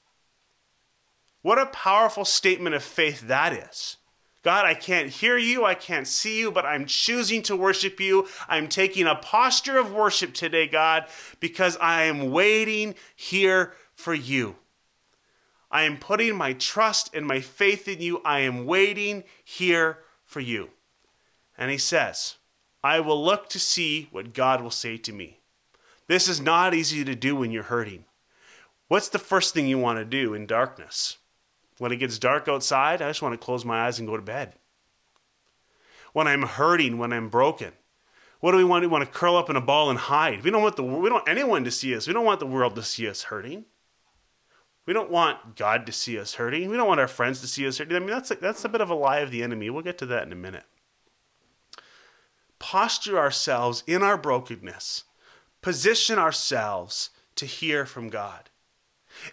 What 1.42 1.60
a 1.60 1.66
powerful 1.68 2.26
statement 2.26 2.76
of 2.76 2.84
faith 2.84 3.28
that 3.28 3.54
is. 3.54 3.98
God, 4.44 4.66
I 4.66 4.74
can't 4.74 5.10
hear 5.10 5.38
you, 5.38 5.64
I 5.64 5.74
can't 5.74 6.08
see 6.08 6.40
you, 6.40 6.52
but 6.52 6.66
I'm 6.66 6.86
choosing 6.86 7.42
to 7.44 7.56
worship 7.56 8.00
you. 8.00 8.28
I'm 8.50 8.68
taking 8.68 9.08
a 9.08 9.16
posture 9.16 9.78
of 9.78 9.94
worship 9.94 10.34
today, 10.34 10.68
God, 10.68 11.06
because 11.40 11.78
I 11.78 12.04
am 12.04 12.32
waiting 12.32 12.96
here 13.16 13.74
for 13.94 14.14
you. 14.14 14.56
I 15.72 15.84
am 15.84 15.98
putting 15.98 16.36
my 16.36 16.54
trust 16.54 17.14
and 17.16 17.26
my 17.26 17.40
faith 17.40 17.88
in 17.88 18.02
you. 18.02 18.22
I 18.24 18.42
am 18.42 18.66
waiting 18.66 19.24
here 19.44 20.00
for 20.26 20.40
you. 20.40 20.70
And 21.58 21.72
he 21.72 21.78
says, 21.78 22.36
I 22.84 23.00
will 23.00 23.24
look 23.24 23.50
to 23.50 23.60
see 23.60 24.10
what 24.12 24.34
God 24.34 24.62
will 24.62 24.72
say 24.72 24.98
to 24.98 25.14
me. 25.14 25.40
This 26.08 26.28
is 26.28 26.42
not 26.42 26.74
easy 26.74 27.06
to 27.06 27.16
do 27.16 27.36
when 27.36 27.52
you're 27.52 27.64
hurting. 27.64 28.04
What's 28.94 29.10
the 29.10 29.18
first 29.18 29.56
thing 29.56 29.66
you 29.66 29.80
want 29.80 29.98
to 29.98 30.06
do 30.06 30.36
in 30.36 30.46
darkness? 30.46 31.18
When 31.80 31.92
it 31.92 31.96
gets 31.96 32.20
dark 32.20 32.48
outside, 32.48 33.02
I 33.02 33.10
just 33.10 33.24
want 33.24 33.34
to 33.34 33.44
close 33.44 33.66
my 33.66 33.88
eyes 33.88 33.98
and 33.98 34.08
go 34.08 34.16
to 34.16 34.22
bed. 34.22 34.54
When 36.14 36.28
I'm 36.28 36.44
hurting, 36.44 37.00
when 37.00 37.12
I'm 37.12 37.28
broken, 37.28 37.72
what 38.40 38.52
do 38.52 38.58
we 38.58 38.64
want? 38.64 38.84
We 38.84 38.88
want 38.88 39.04
to 39.04 39.10
curl 39.10 39.36
up 39.36 39.50
in 39.50 39.56
a 39.56 39.62
ball 39.62 39.90
and 39.90 39.98
hide. 39.98 40.44
We 40.44 40.52
don't 40.52 40.62
want 40.62 40.76
the 40.76 40.84
we 40.84 41.10
don't 41.10 41.26
want 41.26 41.28
anyone 41.28 41.64
to 41.64 41.72
see 41.72 41.96
us. 41.96 42.06
We 42.06 42.14
don't 42.14 42.24
want 42.24 42.40
the 42.40 42.46
world 42.46 42.76
to 42.76 42.84
see 42.84 43.10
us 43.10 43.24
hurting. 43.24 43.66
We 44.86 44.94
don't 44.94 45.10
want 45.10 45.56
God 45.56 45.88
to 45.88 45.92
see 45.92 46.20
us 46.20 46.36
hurting. 46.36 46.70
We 46.70 46.78
don't 46.78 46.88
want 46.88 47.00
our 47.00 47.08
friends 47.08 47.42
to 47.42 47.48
see 47.48 47.66
us 47.66 47.80
hurting. 47.80 47.96
I 47.96 48.00
mean, 48.00 48.10
that's 48.10 48.30
a, 48.30 48.36
that's 48.36 48.64
a 48.64 48.70
bit 48.70 48.82
of 48.82 48.92
a 48.92 48.94
lie 48.94 49.22
of 49.22 49.32
the 49.32 49.42
enemy. 49.42 49.72
We'll 49.72 49.82
get 49.82 49.98
to 49.98 50.06
that 50.06 50.28
in 50.28 50.32
a 50.32 50.36
minute. 50.36 50.66
Posture 52.60 53.18
ourselves 53.18 53.84
in 53.88 54.04
our 54.04 54.20
brokenness. 54.20 55.06
Position 55.64 56.20
ourselves 56.20 57.10
to 57.34 57.48
hear 57.48 57.88
from 57.88 58.10
God. 58.10 58.52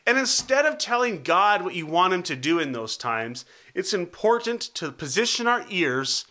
And 0.07 0.19
instead 0.19 0.67
of 0.67 0.79
telling 0.79 1.23
God 1.23 1.63
what 1.63 1.75
you 1.75 1.87
want 1.87 2.13
Him 2.13 2.23
to 2.25 2.37
do 2.37 2.59
in 2.59 2.73
those 2.73 2.97
times, 2.97 3.45
it's 3.75 3.93
important 3.93 4.61
to 4.75 4.93
position 4.93 5.47
our 5.47 5.65
ears 5.69 6.27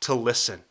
to 0.00 0.14
listen. 0.14 0.64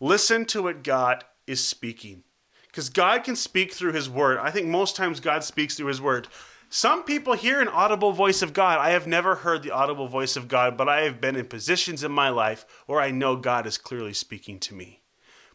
Listen 0.00 0.44
to 0.46 0.62
what 0.62 0.82
God 0.84 1.24
is 1.46 1.64
speaking. 1.64 2.22
Because 2.66 2.90
God 2.90 3.24
can 3.24 3.36
speak 3.36 3.72
through 3.72 3.92
His 3.92 4.08
Word. 4.08 4.38
I 4.38 4.50
think 4.50 4.66
most 4.66 4.96
times 4.96 5.20
God 5.20 5.42
speaks 5.42 5.76
through 5.76 5.88
His 5.88 6.00
Word. 6.00 6.28
Some 6.70 7.02
people 7.02 7.32
hear 7.32 7.60
an 7.60 7.68
audible 7.68 8.12
voice 8.12 8.42
of 8.42 8.52
God. 8.52 8.78
I 8.78 8.90
have 8.90 9.06
never 9.06 9.36
heard 9.36 9.62
the 9.62 9.70
audible 9.70 10.06
voice 10.06 10.36
of 10.36 10.48
God, 10.48 10.76
but 10.76 10.88
I 10.88 11.00
have 11.02 11.20
been 11.20 11.34
in 11.34 11.46
positions 11.46 12.04
in 12.04 12.12
my 12.12 12.28
life 12.28 12.66
where 12.86 13.00
I 13.00 13.10
know 13.10 13.36
God 13.36 13.66
is 13.66 13.78
clearly 13.78 14.12
speaking 14.12 14.58
to 14.60 14.74
me. 14.74 15.00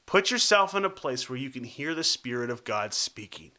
Put 0.08 0.32
yourself 0.32 0.74
in 0.74 0.84
a 0.84 0.90
place 0.90 1.30
where 1.30 1.38
you 1.38 1.52
can 1.52 1.64
hear 1.64 1.94
the 1.94 2.04
Spirit 2.04 2.50
of 2.50 2.64
God 2.64 2.94
speaking. 2.94 3.52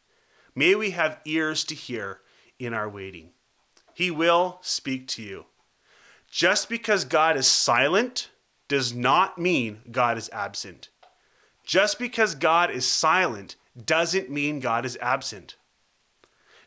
May 0.53 0.75
we 0.75 0.91
have 0.91 1.19
ears 1.25 1.63
to 1.65 1.75
hear 1.75 2.19
in 2.59 2.73
our 2.73 2.89
waiting. 2.89 3.31
He 3.93 4.11
will 4.11 4.59
speak 4.61 5.07
to 5.09 5.21
you. 5.21 5.45
Just 6.29 6.69
because 6.69 7.05
God 7.05 7.37
is 7.37 7.47
silent 7.47 8.29
does 8.67 8.93
not 8.93 9.37
mean 9.37 9.79
God 9.91 10.17
is 10.17 10.29
absent. 10.33 10.89
Just 11.63 11.97
because 11.97 12.35
God 12.35 12.69
is 12.69 12.85
silent 12.85 13.55
doesn't 13.83 14.29
mean 14.29 14.59
God 14.59 14.85
is 14.85 14.97
absent. 15.01 15.55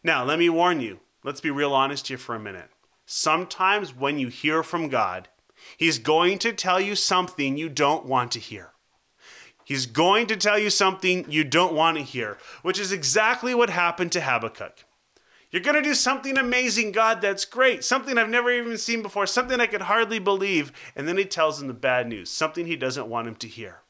Now, 0.03 0.25
let 0.25 0.39
me 0.39 0.49
warn 0.49 0.81
you. 0.81 1.01
Let's 1.25 1.41
be 1.41 1.51
real 1.51 1.75
honest 1.75 2.09
here 2.09 2.19
for 2.19 2.35
a 2.35 2.41
minute. 2.41 2.71
Sometimes 3.05 3.95
when 3.95 4.19
you 4.19 4.29
hear 4.29 4.63
from 4.63 4.89
God, 4.89 5.29
He's 5.77 5.99
going 5.99 6.39
to 6.39 6.53
tell 6.53 6.81
you 6.81 6.95
something 6.95 7.57
you 7.57 7.69
don't 7.69 8.07
want 8.07 8.33
to 8.33 8.39
hear. 8.39 8.71
He's 9.65 9.87
going 9.87 10.27
to 10.29 10.37
tell 10.37 10.59
you 10.59 10.71
something 10.71 11.27
you 11.29 11.45
don't 11.45 11.75
want 11.75 11.99
to 11.99 12.03
hear, 12.03 12.39
which 12.63 12.79
is 12.79 12.91
exactly 12.91 13.55
what 13.55 13.69
happened 13.69 14.13
to 14.13 14.21
Habakkuk. 14.23 14.85
You're 15.51 15.63
going 15.63 15.77
to 15.77 15.83
do 15.83 15.95
something 15.95 16.37
amazing, 16.37 16.93
God, 16.93 17.23
that's 17.23 17.47
great, 17.47 17.83
something 17.83 18.19
I've 18.19 18.29
never 18.29 18.51
even 18.51 18.77
seen 18.77 19.03
before, 19.03 19.27
something 19.27 19.61
I 19.61 19.67
could 19.67 19.83
hardly 19.83 20.19
believe. 20.19 20.73
And 20.95 21.09
then 21.09 21.17
he 21.17 21.25
tells 21.25 21.61
him 21.61 21.69
the 21.69 21.75
bad 21.75 22.07
news, 22.07 22.29
something 22.29 22.67
he 22.67 22.77
doesn't 22.77 23.09
want 23.09 23.29
him 23.29 23.37
to 23.37 23.49
hear. 23.49 23.81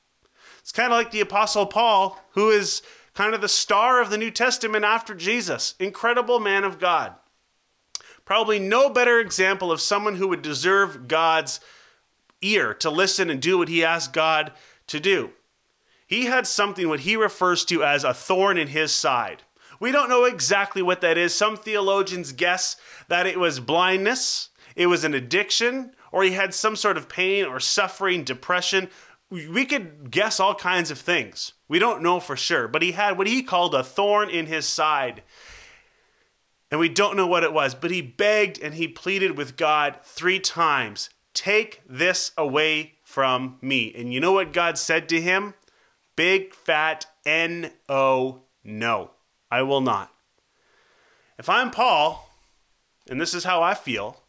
It's 0.60 0.70
kind 0.70 0.92
of 0.92 0.96
like 0.96 1.10
the 1.10 1.20
Apostle 1.20 1.66
Paul, 1.66 2.20
who 2.30 2.50
is 2.50 2.82
kind 3.14 3.34
of 3.34 3.40
the 3.40 3.48
star 3.48 4.00
of 4.00 4.10
the 4.10 4.18
New 4.18 4.30
Testament 4.30 4.84
after 4.84 5.14
Jesus, 5.14 5.74
incredible 5.80 6.38
man 6.38 6.62
of 6.62 6.78
God. 6.78 7.14
Probably 8.24 8.60
no 8.60 8.88
better 8.88 9.18
example 9.18 9.72
of 9.72 9.80
someone 9.80 10.16
who 10.16 10.28
would 10.28 10.42
deserve 10.42 11.08
God's 11.08 11.58
ear 12.40 12.72
to 12.74 12.90
listen 12.90 13.30
and 13.30 13.42
do 13.42 13.58
what 13.58 13.68
he 13.68 13.84
asked 13.84 14.12
God 14.12 14.52
to 14.86 15.00
do 15.00 15.32
he 16.08 16.24
had 16.24 16.46
something 16.46 16.88
what 16.88 17.00
he 17.00 17.16
refers 17.16 17.66
to 17.66 17.84
as 17.84 18.02
a 18.02 18.14
thorn 18.14 18.56
in 18.56 18.68
his 18.68 18.92
side. 18.92 19.42
We 19.80 19.92
don't 19.92 20.08
know 20.08 20.24
exactly 20.24 20.82
what 20.82 21.00
that 21.02 21.18
is. 21.18 21.34
Some 21.34 21.56
theologians 21.56 22.32
guess 22.32 22.76
that 23.08 23.26
it 23.26 23.38
was 23.38 23.60
blindness, 23.60 24.50
it 24.76 24.86
was 24.86 25.04
an 25.04 25.14
addiction, 25.14 25.92
or 26.12 26.22
he 26.22 26.32
had 26.32 26.54
some 26.54 26.76
sort 26.76 26.96
of 26.96 27.08
pain 27.08 27.44
or 27.44 27.60
suffering, 27.60 28.24
depression. 28.24 28.88
We 29.30 29.66
could 29.66 30.10
guess 30.10 30.40
all 30.40 30.54
kinds 30.54 30.90
of 30.90 30.98
things. 30.98 31.52
We 31.68 31.78
don't 31.78 32.02
know 32.02 32.18
for 32.18 32.36
sure, 32.36 32.66
but 32.66 32.82
he 32.82 32.92
had 32.92 33.18
what 33.18 33.26
he 33.26 33.42
called 33.42 33.74
a 33.74 33.84
thorn 33.84 34.30
in 34.30 34.46
his 34.46 34.66
side. 34.66 35.22
And 36.70 36.80
we 36.80 36.88
don't 36.88 37.16
know 37.16 37.26
what 37.26 37.44
it 37.44 37.52
was, 37.52 37.74
but 37.74 37.90
he 37.90 38.00
begged 38.00 38.60
and 38.60 38.74
he 38.74 38.88
pleaded 38.88 39.36
with 39.36 39.56
God 39.56 39.98
three 40.02 40.40
times 40.40 41.10
Take 41.34 41.82
this 41.88 42.32
away 42.36 42.94
from 43.04 43.58
me. 43.60 43.94
And 43.96 44.12
you 44.12 44.18
know 44.18 44.32
what 44.32 44.52
God 44.52 44.76
said 44.76 45.08
to 45.10 45.20
him? 45.20 45.54
Big 46.16 46.52
fat 46.52 47.06
N 47.24 47.70
O 47.88 48.42
no. 48.64 49.12
I 49.50 49.62
will 49.62 49.80
not. 49.80 50.12
If 51.38 51.48
I'm 51.48 51.70
Paul, 51.70 52.30
and 53.08 53.20
this 53.20 53.34
is 53.34 53.44
how 53.44 53.62
I 53.62 53.74
feel, 53.74 54.22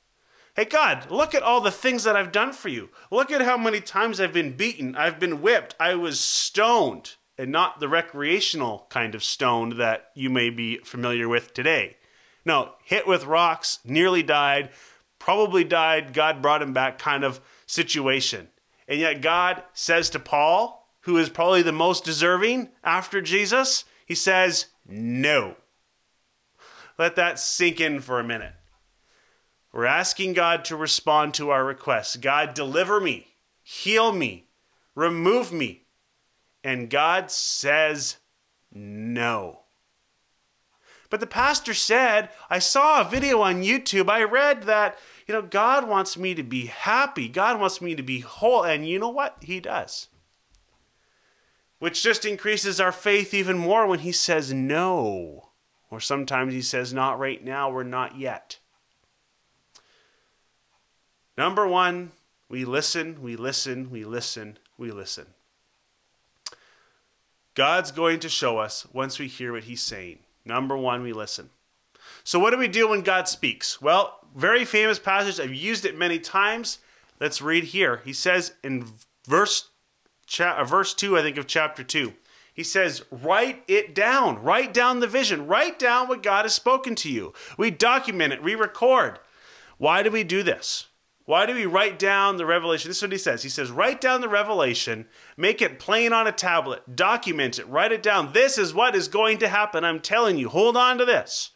hey 0.56 0.66
God, 0.66 1.10
look 1.10 1.34
at 1.34 1.44
all 1.44 1.62
the 1.62 1.72
things 1.72 2.04
that 2.04 2.16
I've 2.16 2.32
done 2.32 2.54
for 2.54 2.70
you. 2.70 2.90
Look 3.12 3.32
at 3.32 3.42
how 3.42 3.58
many 3.58 3.82
times 3.82 4.20
I've 4.20 4.34
been 4.34 4.56
beaten, 4.56 4.96
I've 4.96 5.20
been 5.20 5.42
whipped, 5.42 5.76
I 5.80 5.96
was 5.96 6.20
stoned, 6.20 7.16
and 7.38 7.52
not 7.52 7.80
the 7.80 7.90
recreational 7.90 8.86
kind 8.90 9.16
of 9.16 9.24
stoned 9.24 9.74
that 9.74 10.12
you 10.14 10.30
may 10.30 10.50
be 10.50 10.78
familiar 10.78 11.28
with 11.28 11.54
today. 11.54 11.98
No, 12.46 12.74
hit 12.84 13.08
with 13.08 13.26
rocks, 13.26 13.80
nearly 13.84 14.24
died, 14.24 14.70
probably 15.20 15.64
died, 15.64 16.14
God 16.14 16.42
brought 16.42 16.62
him 16.62 16.74
back 16.74 17.00
kind 17.00 17.24
of 17.24 17.40
situation. 17.66 18.50
And 18.88 19.00
yet 19.00 19.22
God 19.22 19.64
says 19.74 20.10
to 20.12 20.20
Paul, 20.20 20.88
who 21.02 21.18
is 21.18 21.30
probably 21.30 21.62
the 21.62 21.72
most 21.72 22.04
deserving 22.04 22.70
after 22.84 23.22
Jesus, 23.22 23.86
he 24.06 24.16
says, 24.16 24.66
No. 24.90 25.56
Let 26.98 27.16
that 27.16 27.40
sink 27.40 27.80
in 27.80 28.02
for 28.02 28.20
a 28.20 28.24
minute. 28.24 28.54
We're 29.72 29.86
asking 29.86 30.34
God 30.34 30.66
to 30.66 30.76
respond 30.76 31.36
to 31.36 31.52
our 31.52 31.64
requests. 31.64 32.16
God, 32.16 32.56
deliver 32.56 33.00
me, 33.00 33.28
heal 33.62 34.12
me, 34.12 34.48
remove 34.96 35.54
me. 35.54 35.84
And 36.64 36.90
God 36.90 37.30
says, 37.30 38.18
No. 38.74 39.60
But 41.10 41.22
the 41.22 41.28
pastor 41.28 41.74
said, 41.74 42.30
I 42.50 42.60
saw 42.60 43.02
a 43.02 43.10
video 43.10 43.42
on 43.42 43.64
YouTube. 43.64 44.10
I 44.10 44.24
read 44.24 44.64
that, 44.64 44.98
you 45.26 45.34
know, 45.34 45.42
God 45.42 45.88
wants 45.88 46.18
me 46.18 46.36
to 46.36 46.44
be 46.44 46.68
happy. 46.68 47.28
God 47.28 47.60
wants 47.60 47.82
me 47.82 47.96
to 47.96 48.04
be 48.04 48.20
whole. 48.20 48.64
And 48.64 48.88
you 48.88 49.00
know 49.00 49.10
what? 49.10 49.38
He 49.42 49.60
does 49.60 50.09
which 51.80 52.04
just 52.04 52.26
increases 52.26 52.80
our 52.80 52.92
faith 52.92 53.34
even 53.34 53.58
more 53.58 53.88
when 53.88 54.00
he 54.00 54.12
says 54.12 54.54
no. 54.54 55.50
Or 55.90 56.00
sometimes 56.00 56.54
he 56.54 56.62
says, 56.62 56.94
not 56.94 57.18
right 57.18 57.44
now, 57.44 57.72
or 57.72 57.84
not 57.84 58.18
yet. 58.18 58.60
Number 61.38 61.68
one, 61.68 62.12
we 62.50 62.66
listen, 62.66 63.22
we 63.22 63.36
listen, 63.36 63.90
we 63.90 64.04
listen, 64.04 64.60
we 64.78 64.92
listen. 64.92 65.28
God's 67.56 67.92
going 67.92 68.20
to 68.20 68.30
show 68.30 68.58
us 68.60 68.86
once 68.94 69.20
we 69.20 69.28
hear 69.28 69.54
what 69.54 69.64
he's 69.64 69.82
saying. 69.82 70.20
Number 70.46 70.78
one, 70.78 71.02
we 71.02 71.14
listen. 71.14 71.50
So, 72.24 72.40
what 72.40 72.52
do 72.52 72.58
we 72.58 72.68
do 72.68 72.90
when 72.90 73.02
God 73.02 73.28
speaks? 73.28 73.82
Well, 73.82 74.20
very 74.36 74.66
famous 74.66 75.00
passage. 75.00 75.40
I've 75.40 75.54
used 75.54 75.86
it 75.86 75.98
many 75.98 76.20
times. 76.20 76.80
Let's 77.20 77.42
read 77.42 77.66
here. 77.66 78.02
He 78.06 78.14
says 78.14 78.54
in 78.64 78.86
verse 79.28 79.69
cha- 80.30 80.58
uh, 80.58 80.64
verse 80.64 80.94
2, 80.94 81.18
I 81.18 81.22
think, 81.22 81.38
of 81.38 81.48
chapter 81.48 81.84
2. 81.84 82.14
He 82.54 82.64
says, 82.64 83.04
write 83.12 83.64
it 83.68 83.96
down. 83.96 84.42
Write 84.42 84.74
down 84.74 85.00
the 85.00 85.08
vision. 85.08 85.48
Write 85.48 85.80
down 85.80 86.08
what 86.08 86.24
God 86.24 86.46
has 86.46 86.54
spoken 86.54 86.96
to 86.96 87.12
you. 87.12 87.34
We 87.58 87.72
document 87.72 88.34
it, 88.34 88.44
we 88.44 88.56
record. 88.56 89.20
Why 89.78 90.04
do 90.04 90.12
we 90.12 90.24
do 90.24 90.44
this? 90.44 90.88
Why 91.26 91.46
do 91.46 91.54
we 91.54 91.66
write 91.66 92.00
down 92.00 92.38
the 92.38 92.46
revelation? 92.46 92.90
This 92.90 92.98
is 92.98 93.04
what 93.04 93.12
he 93.12 93.18
says. 93.18 93.44
He 93.44 93.50
says, 93.50 93.70
write 93.70 94.02
down 94.02 94.22
the 94.22 94.28
revelation, 94.28 95.06
make 95.38 95.62
it 95.62 95.80
plain 95.80 96.12
on 96.12 96.26
a 96.26 96.32
tablet, 96.32 96.96
document 96.96 97.60
it, 97.60 97.68
write 97.68 97.92
it 97.92 98.02
down. 98.02 98.34
This 98.34 98.58
is 98.58 98.74
what 98.74 98.96
is 98.96 99.08
going 99.08 99.38
to 99.38 99.48
happen. 99.48 99.84
I'm 99.84 100.00
telling 100.00 100.38
you, 100.38 100.50
hold 100.50 100.76
on 100.76 100.98
to 100.98 101.06
this. 101.06 101.52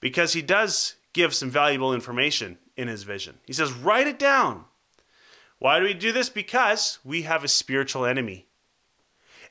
Because 0.00 0.34
he 0.34 0.42
does 0.42 0.96
give 1.14 1.34
some 1.34 1.50
valuable 1.50 1.94
information 1.94 2.58
in 2.76 2.88
his 2.88 3.04
vision. 3.04 3.38
He 3.46 3.54
says, 3.54 3.72
write 3.72 4.06
it 4.06 4.18
down. 4.18 4.66
Why 5.64 5.78
do 5.78 5.86
we 5.86 5.94
do 5.94 6.12
this? 6.12 6.28
Because 6.28 6.98
we 7.04 7.22
have 7.22 7.42
a 7.42 7.48
spiritual 7.48 8.04
enemy. 8.04 8.48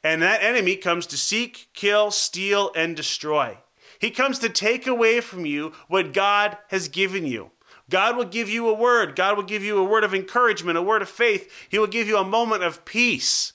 And 0.04 0.22
that 0.22 0.44
enemy 0.44 0.76
comes 0.76 1.08
to 1.08 1.18
seek, 1.18 1.70
kill, 1.74 2.12
steal, 2.12 2.72
and 2.76 2.96
destroy. 2.96 3.58
He 3.98 4.12
comes 4.12 4.38
to 4.38 4.50
take 4.50 4.86
away 4.86 5.22
from 5.22 5.48
you 5.48 5.74
what 5.88 6.14
God 6.14 6.60
has 6.68 6.88
given 6.88 7.26
you. 7.26 7.50
God 7.90 8.16
will 8.16 8.26
give 8.26 8.48
you 8.48 8.70
a 8.70 8.76
word. 8.76 9.16
God 9.16 9.36
will 9.36 9.44
give 9.44 9.64
you 9.64 9.80
a 9.80 9.84
word 9.84 10.04
of 10.04 10.14
encouragement, 10.14 10.78
a 10.78 10.84
word 10.84 11.02
of 11.02 11.10
faith. 11.10 11.52
He 11.68 11.80
will 11.80 11.88
give 11.88 12.08
you 12.08 12.18
a 12.18 12.24
moment 12.24 12.62
of 12.62 12.86
peace. 12.86 13.54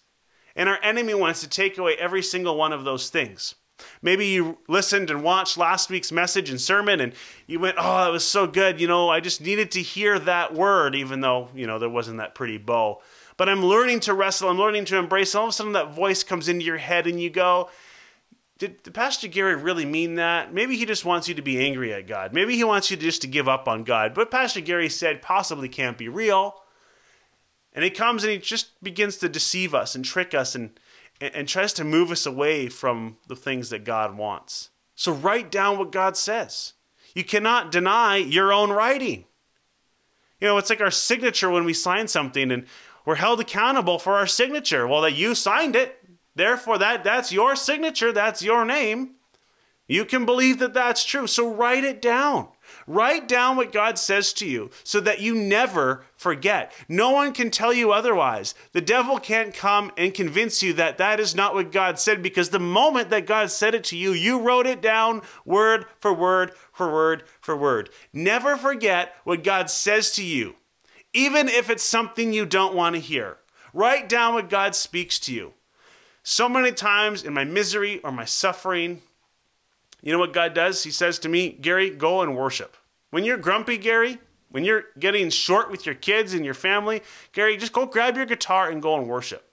And 0.57 0.69
our 0.69 0.81
enemy 0.83 1.15
wants 1.15 1.41
to 1.43 1.49
take 1.49 1.79
away 1.79 1.95
every 1.95 2.25
single 2.25 2.57
one 2.57 2.73
of 2.73 2.83
those 2.83 3.09
things. 3.09 3.55
Maybe 4.03 4.27
you 4.27 4.59
listened 4.69 5.11
and 5.11 5.23
watched 5.23 5.57
last 5.57 5.91
week's 5.91 6.13
message 6.13 6.51
and 6.51 6.61
sermon 6.61 7.01
and 7.01 7.13
you 7.47 7.61
went, 7.61 7.77
Oh, 7.79 8.05
that 8.05 8.13
was 8.13 8.27
so 8.27 8.47
good. 8.47 8.81
You 8.81 8.87
know, 8.87 9.09
I 9.09 9.21
just 9.21 9.41
needed 9.41 9.71
to 9.73 9.83
hear 9.83 10.19
that 10.19 10.55
word, 10.55 10.95
even 10.95 11.21
though, 11.21 11.49
you 11.55 11.67
know, 11.67 11.79
there 11.79 11.89
wasn't 11.89 12.19
that 12.19 12.35
pretty 12.35 12.59
bow. 12.59 13.01
But 13.37 13.49
I'm 13.49 13.65
learning 13.65 14.01
to 14.01 14.15
wrestle, 14.15 14.51
I'm 14.51 14.59
learning 14.59 14.87
to 14.87 14.97
embrace. 14.97 15.35
All 15.35 15.45
of 15.45 15.51
a 15.51 15.53
sudden, 15.53 15.73
that 15.73 15.95
voice 15.95 16.25
comes 16.25 16.49
into 16.49 16.65
your 16.65 16.79
head 16.79 17.07
and 17.07 17.21
you 17.21 17.31
go, 17.31 17.71
did, 18.59 18.83
did 18.83 18.93
Pastor 18.93 19.29
Gary 19.29 19.55
really 19.55 19.85
mean 19.85 20.17
that? 20.17 20.53
Maybe 20.53 20.77
he 20.77 20.85
just 20.85 21.05
wants 21.05 21.29
you 21.29 21.35
to 21.37 21.43
be 21.43 21.65
angry 21.65 21.93
at 21.93 22.09
God. 22.09 22.33
Maybe 22.33 22.57
he 22.57 22.65
wants 22.65 22.91
you 22.91 22.97
just 22.97 23.23
to 23.23 23.29
give 23.29 23.49
up 23.49 23.69
on 23.69 23.85
God. 23.85 24.15
But 24.15 24.33
Pastor 24.33 24.61
Gary 24.61 24.89
said 24.89 25.23
possibly 25.23 25.69
can't 25.69 25.97
be 25.97 26.09
real. 26.09 26.57
And 27.73 27.85
he 27.85 27.91
comes 27.91 28.25
and 28.25 28.33
he 28.33 28.39
just 28.39 28.83
begins 28.83 29.19
to 29.19 29.29
deceive 29.29 29.73
us 29.73 29.95
and 29.95 30.05
trick 30.05 30.35
us 30.35 30.57
and 30.57 30.71
and, 31.21 31.35
and 31.35 31.49
tries 31.49 31.73
to 31.75 31.85
move 31.85 32.11
us 32.11 32.27
away 32.27 32.69
from 32.69 33.19
the 33.27 33.37
things 33.37 33.71
that 33.71 33.85
God 33.85 34.17
wants. 34.17 34.71
So 34.95 35.13
write 35.13 35.51
down 35.51 35.79
what 35.79 35.93
God 35.93 36.17
says. 36.17 36.75
You 37.15 37.25
cannot 37.25 37.73
deny 37.73 38.17
your 38.17 38.53
own 38.53 38.71
writing. 38.71 39.25
You 40.41 40.49
know, 40.49 40.59
it's 40.59 40.71
like 40.71 40.81
our 40.81 40.91
signature 40.91 41.51
when 41.51 41.65
we 41.65 41.73
sign 41.73 42.09
something 42.09 42.51
and 42.51 42.67
we're 43.05 43.17
held 43.17 43.41
accountable 43.41 43.99
for 43.99 44.15
our 44.15 44.27
signature. 44.27 44.87
Well, 44.87 45.01
that 45.03 45.15
you 45.15 45.35
signed 45.35 45.75
it, 45.75 45.99
therefore 46.35 46.79
that 46.79 47.05
that's 47.05 47.33
your 47.33 47.57
signature, 47.57 48.13
that's 48.13 48.43
your 48.43 48.65
name. 48.65 49.15
You 49.89 50.05
can 50.05 50.27
believe 50.27 50.59
that 50.59 50.75
that's 50.75 51.05
true. 51.05 51.27
So 51.27 51.53
write 51.53 51.85
it 51.85 52.03
down. 52.03 52.49
Write 52.89 53.29
down 53.29 53.59
what 53.59 53.71
God 53.71 53.99
says 53.99 54.33
to 54.33 54.49
you 54.49 54.71
so 54.83 54.99
that 55.01 55.21
you 55.21 55.35
never 55.35 56.07
forget. 56.17 56.73
No 56.89 57.11
one 57.11 57.35
can 57.35 57.51
tell 57.51 57.71
you 57.71 57.93
otherwise. 57.93 58.55
The 58.73 58.81
devil 58.81 59.21
can't 59.21 59.53
come 59.53 59.93
and 59.99 60.15
convince 60.15 60.63
you 60.63 60.73
that 60.73 60.97
that 60.97 61.21
is 61.21 61.35
not 61.35 61.53
what 61.53 61.71
God 61.71 61.99
said 61.99 62.23
because 62.23 62.49
the 62.49 62.59
moment 62.59 63.11
that 63.11 63.27
God 63.27 63.51
said 63.51 63.75
it 63.75 63.85
to 63.85 63.97
you, 63.97 64.13
you 64.13 64.41
wrote 64.41 64.67
it 64.67 64.81
down 64.81 65.21
word 65.45 65.85
for 66.01 66.15
word 66.15 66.53
for 66.73 66.91
word 66.91 67.25
for 67.43 67.55
word. 67.55 67.91
Never 68.15 68.57
forget 68.57 69.15
what 69.25 69.45
God 69.45 69.69
says 69.69 70.11
to 70.13 70.25
you, 70.25 70.55
even 71.13 71.47
if 71.47 71.69
it's 71.69 71.85
something 71.85 72.33
you 72.33 72.47
don't 72.47 72.75
want 72.75 72.95
to 72.95 73.03
hear. 73.03 73.37
Write 73.75 74.09
down 74.09 74.33
what 74.33 74.49
God 74.49 74.75
speaks 74.75 75.19
to 75.21 75.35
you. 75.35 75.53
So 76.23 76.49
many 76.49 76.73
times 76.73 77.23
in 77.23 77.35
my 77.35 77.45
misery 77.45 78.01
or 78.01 78.11
my 78.11 78.25
suffering, 78.25 79.03
you 80.03 80.11
know 80.11 80.19
what 80.19 80.33
God 80.33 80.55
does? 80.55 80.85
He 80.85 80.91
says 80.91 81.19
to 81.19 81.29
me, 81.29 81.51
Gary, 81.51 81.91
go 81.91 82.23
and 82.23 82.35
worship. 82.35 82.78
When 83.11 83.25
you're 83.25 83.39
grumpy, 83.39 83.79
Gary, 83.79 84.19
when 84.51 84.65
you're 84.65 84.85
getting 84.99 85.31
short 85.31 85.71
with 85.71 85.87
your 85.87 85.95
kids 85.95 86.35
and 86.35 86.45
your 86.45 86.55
family, 86.55 87.03
Gary, 87.33 87.57
just 87.57 87.73
go 87.73 87.87
grab 87.87 88.17
your 88.17 88.27
guitar 88.27 88.71
and 88.71 88.83
go 88.83 88.97
and 88.97 89.09
worship. 89.09 89.45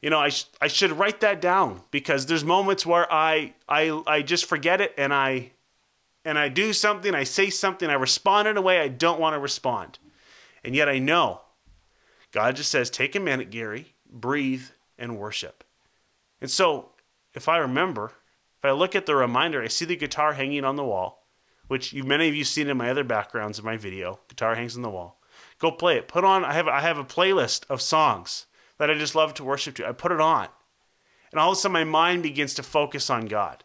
You 0.00 0.10
know, 0.10 0.18
I, 0.18 0.28
sh- 0.28 0.46
I 0.60 0.68
should 0.68 0.92
write 0.92 1.20
that 1.20 1.40
down 1.40 1.82
because 1.90 2.26
there's 2.26 2.44
moments 2.44 2.84
where 2.86 3.10
I, 3.12 3.54
I, 3.68 4.02
I 4.06 4.22
just 4.22 4.44
forget 4.44 4.80
it 4.80 4.94
and 4.96 5.12
I, 5.12 5.52
and 6.24 6.38
I 6.38 6.48
do 6.48 6.72
something, 6.72 7.14
I 7.14 7.24
say 7.24 7.50
something, 7.50 7.88
I 7.88 7.94
respond 7.94 8.48
in 8.48 8.56
a 8.56 8.62
way 8.62 8.80
I 8.80 8.88
don't 8.88 9.20
want 9.20 9.34
to 9.34 9.40
respond. 9.40 9.98
And 10.62 10.74
yet 10.74 10.88
I 10.88 10.98
know 10.98 11.40
God 12.32 12.56
just 12.56 12.70
says, 12.70 12.90
take 12.90 13.14
a 13.14 13.20
minute, 13.20 13.50
Gary, 13.50 13.94
breathe 14.10 14.64
and 14.98 15.18
worship. 15.18 15.64
And 16.40 16.50
so 16.50 16.90
if 17.34 17.48
I 17.48 17.58
remember, 17.58 18.12
if 18.58 18.64
I 18.64 18.72
look 18.72 18.94
at 18.94 19.06
the 19.06 19.14
reminder, 19.14 19.62
I 19.62 19.68
see 19.68 19.84
the 19.84 19.96
guitar 19.96 20.34
hanging 20.34 20.64
on 20.64 20.76
the 20.76 20.84
wall 20.84 21.25
which 21.68 21.92
you, 21.92 22.04
many 22.04 22.28
of 22.28 22.34
you 22.34 22.44
seen 22.44 22.68
in 22.68 22.76
my 22.76 22.90
other 22.90 23.04
backgrounds 23.04 23.58
in 23.58 23.64
my 23.64 23.76
video. 23.76 24.20
Guitar 24.28 24.54
hangs 24.54 24.76
on 24.76 24.82
the 24.82 24.90
wall. 24.90 25.20
Go 25.58 25.70
play 25.70 25.96
it. 25.96 26.08
Put 26.08 26.24
on. 26.24 26.44
I 26.44 26.52
have 26.52 26.68
I 26.68 26.80
have 26.80 26.98
a 26.98 27.04
playlist 27.04 27.64
of 27.68 27.80
songs 27.80 28.46
that 28.78 28.90
I 28.90 28.94
just 28.94 29.14
love 29.14 29.34
to 29.34 29.44
worship 29.44 29.74
to. 29.76 29.88
I 29.88 29.92
put 29.92 30.12
it 30.12 30.20
on, 30.20 30.48
and 31.30 31.40
all 31.40 31.52
of 31.52 31.58
a 31.58 31.60
sudden 31.60 31.72
my 31.72 31.84
mind 31.84 32.22
begins 32.22 32.54
to 32.54 32.62
focus 32.62 33.10
on 33.10 33.26
God. 33.26 33.64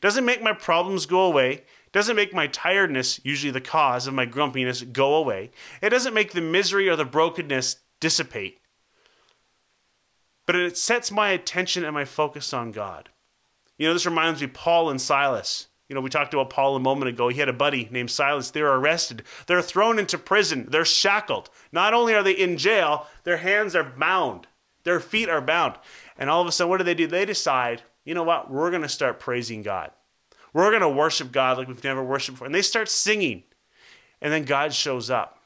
Doesn't 0.00 0.24
make 0.24 0.42
my 0.42 0.52
problems 0.52 1.06
go 1.06 1.22
away. 1.22 1.64
Doesn't 1.92 2.16
make 2.16 2.32
my 2.32 2.46
tiredness, 2.46 3.20
usually 3.24 3.50
the 3.50 3.60
cause 3.60 4.06
of 4.06 4.14
my 4.14 4.24
grumpiness, 4.24 4.82
go 4.82 5.14
away. 5.14 5.50
It 5.82 5.90
doesn't 5.90 6.14
make 6.14 6.32
the 6.32 6.40
misery 6.40 6.88
or 6.88 6.94
the 6.94 7.04
brokenness 7.04 7.78
dissipate. 7.98 8.60
But 10.46 10.54
it 10.54 10.78
sets 10.78 11.10
my 11.10 11.30
attention 11.30 11.84
and 11.84 11.92
my 11.92 12.04
focus 12.04 12.54
on 12.54 12.70
God. 12.70 13.08
You 13.76 13.88
know, 13.88 13.92
this 13.92 14.06
reminds 14.06 14.40
me 14.40 14.46
Paul 14.46 14.88
and 14.88 15.00
Silas 15.00 15.66
you 15.90 15.94
know, 15.94 16.00
we 16.00 16.08
talked 16.08 16.32
about 16.32 16.50
Paul 16.50 16.76
a 16.76 16.80
moment 16.80 17.08
ago. 17.08 17.28
He 17.28 17.40
had 17.40 17.48
a 17.48 17.52
buddy 17.52 17.88
named 17.90 18.12
Silas. 18.12 18.52
They're 18.52 18.72
arrested. 18.72 19.24
They're 19.48 19.60
thrown 19.60 19.98
into 19.98 20.18
prison. 20.18 20.68
They're 20.70 20.84
shackled. 20.84 21.50
Not 21.72 21.94
only 21.94 22.14
are 22.14 22.22
they 22.22 22.30
in 22.30 22.58
jail, 22.58 23.08
their 23.24 23.38
hands 23.38 23.74
are 23.74 23.82
bound, 23.82 24.46
their 24.84 25.00
feet 25.00 25.28
are 25.28 25.40
bound. 25.40 25.74
And 26.16 26.30
all 26.30 26.40
of 26.40 26.46
a 26.46 26.52
sudden, 26.52 26.70
what 26.70 26.76
do 26.76 26.84
they 26.84 26.94
do? 26.94 27.08
They 27.08 27.24
decide, 27.24 27.82
you 28.04 28.14
know 28.14 28.22
what? 28.22 28.48
We're 28.48 28.70
going 28.70 28.82
to 28.82 28.88
start 28.88 29.18
praising 29.18 29.62
God. 29.62 29.90
We're 30.52 30.70
going 30.70 30.82
to 30.82 30.88
worship 30.88 31.32
God 31.32 31.58
like 31.58 31.66
we've 31.66 31.82
never 31.82 32.04
worshiped 32.04 32.36
before. 32.36 32.46
And 32.46 32.54
they 32.54 32.62
start 32.62 32.88
singing. 32.88 33.42
And 34.22 34.32
then 34.32 34.44
God 34.44 34.72
shows 34.72 35.10
up. 35.10 35.40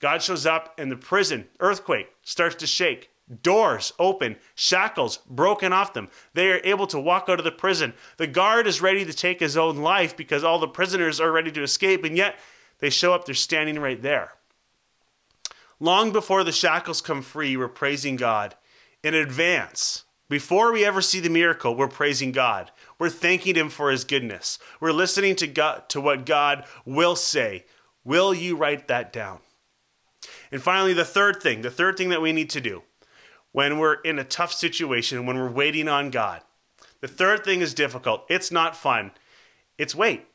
God 0.00 0.22
shows 0.22 0.46
up, 0.46 0.74
and 0.78 0.90
the 0.90 0.96
prison, 0.96 1.46
earthquake, 1.60 2.08
starts 2.22 2.54
to 2.56 2.66
shake 2.66 3.10
doors 3.42 3.92
open, 3.98 4.36
shackles 4.54 5.18
broken 5.28 5.72
off 5.72 5.94
them. 5.94 6.08
They 6.34 6.50
are 6.50 6.60
able 6.64 6.86
to 6.88 7.00
walk 7.00 7.28
out 7.28 7.38
of 7.38 7.44
the 7.44 7.52
prison. 7.52 7.94
The 8.16 8.26
guard 8.26 8.66
is 8.66 8.82
ready 8.82 9.04
to 9.04 9.12
take 9.12 9.40
his 9.40 9.56
own 9.56 9.78
life 9.78 10.16
because 10.16 10.44
all 10.44 10.58
the 10.58 10.68
prisoners 10.68 11.20
are 11.20 11.32
ready 11.32 11.52
to 11.52 11.62
escape, 11.62 12.04
and 12.04 12.16
yet 12.16 12.38
they 12.78 12.90
show 12.90 13.14
up, 13.14 13.24
they're 13.24 13.34
standing 13.34 13.78
right 13.78 14.02
there. 14.02 14.32
Long 15.80 16.12
before 16.12 16.44
the 16.44 16.52
shackles 16.52 17.00
come 17.00 17.22
free, 17.22 17.56
we're 17.56 17.68
praising 17.68 18.16
God 18.16 18.54
in 19.02 19.14
advance. 19.14 20.04
Before 20.28 20.72
we 20.72 20.84
ever 20.84 21.02
see 21.02 21.20
the 21.20 21.28
miracle, 21.28 21.76
we're 21.76 21.88
praising 21.88 22.32
God. 22.32 22.70
We're 22.98 23.10
thanking 23.10 23.54
Him 23.54 23.68
for 23.68 23.90
His 23.90 24.04
goodness. 24.04 24.58
We're 24.80 24.92
listening 24.92 25.36
to 25.36 25.46
God 25.46 25.88
to 25.90 26.00
what 26.00 26.24
God 26.24 26.64
will 26.86 27.16
say. 27.16 27.64
Will 28.04 28.32
you 28.32 28.56
write 28.56 28.88
that 28.88 29.12
down? 29.12 29.40
And 30.50 30.62
finally, 30.62 30.92
the 30.92 31.04
third 31.04 31.42
thing, 31.42 31.62
the 31.62 31.70
third 31.70 31.96
thing 31.96 32.08
that 32.10 32.22
we 32.22 32.32
need 32.32 32.50
to 32.50 32.60
do 32.60 32.82
when 33.52 33.78
we're 33.78 33.94
in 33.94 34.18
a 34.18 34.24
tough 34.24 34.52
situation, 34.52 35.26
when 35.26 35.36
we're 35.36 35.50
waiting 35.50 35.88
on 35.88 36.10
God. 36.10 36.42
The 37.00 37.08
third 37.08 37.44
thing 37.44 37.60
is 37.60 37.74
difficult. 37.74 38.24
It's 38.28 38.50
not 38.50 38.76
fun. 38.76 39.12
It's 39.78 39.94
wait. 39.94 40.26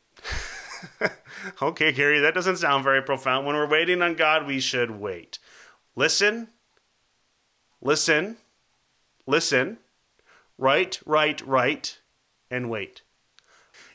okay, 1.62 1.92
Gary, 1.92 2.20
that 2.20 2.34
doesn't 2.34 2.58
sound 2.58 2.84
very 2.84 3.02
profound. 3.02 3.46
When 3.46 3.56
we're 3.56 3.68
waiting 3.68 4.02
on 4.02 4.14
God, 4.14 4.46
we 4.46 4.60
should 4.60 4.90
wait. 4.90 5.38
Listen, 5.96 6.48
listen, 7.80 8.36
listen, 9.26 9.78
write, 10.56 11.00
write, 11.04 11.44
write, 11.46 11.98
and 12.50 12.70
wait. 12.70 13.02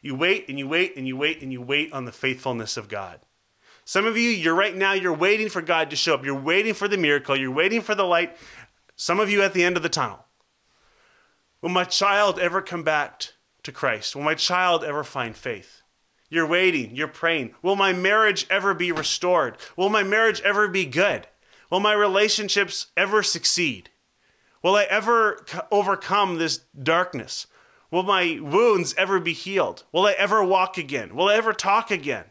You 0.02 0.16
wait 0.16 0.50
and 0.50 0.60
you 0.60 0.68
wait 0.68 0.98
and 0.98 1.08
you 1.08 1.16
wait 1.16 1.42
and 1.42 1.52
you 1.52 1.62
wait 1.62 1.94
on 1.94 2.06
the 2.06 2.12
faithfulness 2.12 2.76
of 2.76 2.90
God. 2.90 3.20
Some 3.86 4.06
of 4.06 4.18
you, 4.18 4.30
you're 4.30 4.56
right 4.56 4.76
now, 4.76 4.94
you're 4.94 5.14
waiting 5.14 5.50
for 5.50 5.62
God 5.62 5.90
to 5.90 5.96
show 5.96 6.14
up. 6.14 6.26
You're 6.26 6.40
waiting 6.40 6.74
for 6.74 6.88
the 6.88 6.98
miracle. 6.98 7.36
You're 7.38 7.52
waiting 7.52 7.82
for 7.82 7.96
the 7.96 8.06
light. 8.06 8.36
Some 9.04 9.20
of 9.20 9.30
you 9.30 9.42
at 9.42 9.54
the 9.54 9.66
end 9.66 9.76
of 9.76 9.84
the 9.84 9.90
tunnel. 9.90 10.28
Will 11.62 11.68
my 11.68 11.84
child 11.84 12.40
ever 12.40 12.62
come 12.62 12.84
back 12.84 13.34
to 13.64 13.72
Christ? 13.74 14.16
Will 14.16 14.24
my 14.24 14.34
child 14.34 14.82
ever 14.82 15.04
find 15.04 15.36
faith? 15.36 15.82
You're 16.30 16.48
waiting, 16.48 16.96
you're 16.96 17.10
praying. 17.10 17.54
Will 17.62 17.76
my 17.76 17.92
marriage 17.92 18.48
ever 18.50 18.74
be 18.74 18.94
restored? 18.94 19.58
Will 19.76 19.90
my 19.90 20.04
marriage 20.04 20.40
ever 20.46 20.70
be 20.70 20.86
good? 20.86 21.28
Will 21.70 21.82
my 21.82 21.92
relationships 21.92 22.94
ever 22.96 23.24
succeed? 23.24 23.90
Will 24.64 24.78
I 24.78 24.84
ever 24.84 25.46
overcome 25.70 26.38
this 26.38 26.60
darkness? 26.82 27.46
Will 27.92 28.04
my 28.04 28.40
wounds 28.42 28.96
ever 28.98 29.20
be 29.20 29.34
healed? 29.34 29.84
Will 29.92 30.06
I 30.06 30.14
ever 30.14 30.42
walk 30.42 30.78
again? 30.78 31.14
Will 31.14 31.28
I 31.28 31.36
ever 31.36 31.52
talk 31.52 31.92
again? 31.92 32.28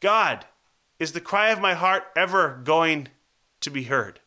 God, 0.00 0.44
is 0.98 1.12
the 1.12 1.22
cry 1.22 1.48
of 1.48 1.62
my 1.62 1.72
heart 1.72 2.02
ever 2.14 2.60
going 2.62 3.08
to 3.62 3.70
be 3.70 3.84
heard? 3.84 4.20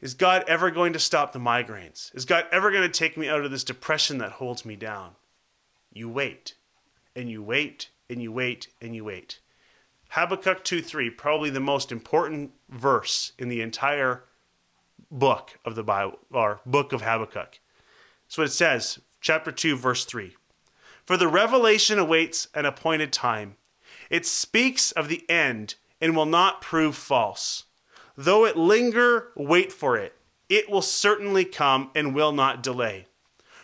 Is 0.00 0.14
God 0.14 0.44
ever 0.46 0.70
going 0.70 0.92
to 0.92 0.98
stop 0.98 1.32
the 1.32 1.40
migraines? 1.40 2.14
Is 2.14 2.24
God 2.24 2.44
ever 2.52 2.70
going 2.70 2.84
to 2.84 2.88
take 2.88 3.16
me 3.16 3.28
out 3.28 3.44
of 3.44 3.50
this 3.50 3.64
depression 3.64 4.18
that 4.18 4.32
holds 4.32 4.64
me 4.64 4.76
down? 4.76 5.12
You 5.92 6.08
wait, 6.08 6.54
and 7.16 7.28
you 7.28 7.42
wait, 7.42 7.88
and 8.08 8.22
you 8.22 8.30
wait, 8.30 8.68
and 8.80 8.94
you 8.94 9.04
wait. 9.04 9.40
Habakkuk 10.10 10.62
2 10.64 10.80
3, 10.80 11.10
probably 11.10 11.50
the 11.50 11.60
most 11.60 11.90
important 11.90 12.52
verse 12.68 13.32
in 13.38 13.48
the 13.48 13.60
entire 13.60 14.24
book 15.10 15.58
of 15.64 15.74
the 15.74 15.82
Bible, 15.82 16.18
or 16.30 16.60
book 16.64 16.92
of 16.92 17.02
Habakkuk. 17.02 17.58
That's 18.26 18.38
what 18.38 18.46
it 18.46 18.52
says, 18.52 19.00
chapter 19.20 19.50
2, 19.50 19.76
verse 19.76 20.04
3. 20.04 20.36
For 21.04 21.16
the 21.16 21.28
revelation 21.28 21.98
awaits 21.98 22.48
an 22.54 22.66
appointed 22.66 23.12
time. 23.12 23.56
It 24.10 24.26
speaks 24.26 24.92
of 24.92 25.08
the 25.08 25.28
end 25.28 25.74
and 26.00 26.14
will 26.14 26.26
not 26.26 26.60
prove 26.60 26.94
false. 26.94 27.64
Though 28.20 28.44
it 28.46 28.56
linger, 28.56 29.28
wait 29.36 29.72
for 29.72 29.96
it. 29.96 30.12
It 30.48 30.68
will 30.68 30.82
certainly 30.82 31.44
come 31.44 31.92
and 31.94 32.16
will 32.16 32.32
not 32.32 32.64
delay. 32.64 33.06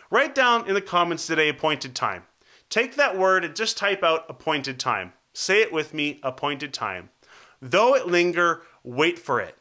Write 0.09 0.33
down 0.33 0.65
in 0.65 0.75
the 0.75 0.81
comments 0.81 1.27
today 1.27 1.49
appointed 1.49 1.93
time. 1.93 2.23
Take 2.69 2.95
that 2.95 3.17
word 3.17 3.43
and 3.43 3.53
just 3.53 3.77
type 3.77 4.01
out 4.01 4.25
appointed 4.29 4.79
time. 4.79 5.11
Say 5.33 5.61
it 5.61 5.73
with 5.73 5.93
me 5.93 6.21
appointed 6.23 6.73
time. 6.73 7.09
Though 7.61 7.95
it 7.95 8.07
linger, 8.07 8.61
wait 8.81 9.19
for 9.19 9.41
it. 9.41 9.57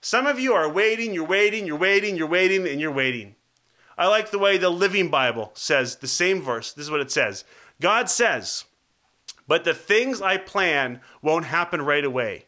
Some 0.00 0.28
of 0.28 0.38
you 0.38 0.54
are 0.54 0.70
waiting, 0.70 1.12
you're 1.12 1.26
waiting, 1.26 1.66
you're 1.66 1.76
waiting, 1.76 2.16
you're 2.16 2.28
waiting, 2.28 2.68
and 2.68 2.80
you're 2.80 2.92
waiting. 2.92 3.34
I 3.98 4.06
like 4.06 4.30
the 4.30 4.38
way 4.38 4.58
the 4.58 4.70
Living 4.70 5.08
Bible 5.08 5.50
says 5.54 5.96
the 5.96 6.06
same 6.06 6.40
verse. 6.40 6.72
This 6.72 6.84
is 6.84 6.90
what 6.92 7.00
it 7.00 7.10
says 7.10 7.44
God 7.80 8.08
says, 8.08 8.62
But 9.48 9.64
the 9.64 9.74
things 9.74 10.22
I 10.22 10.36
plan 10.36 11.00
won't 11.20 11.46
happen 11.46 11.82
right 11.82 12.04
away. 12.04 12.44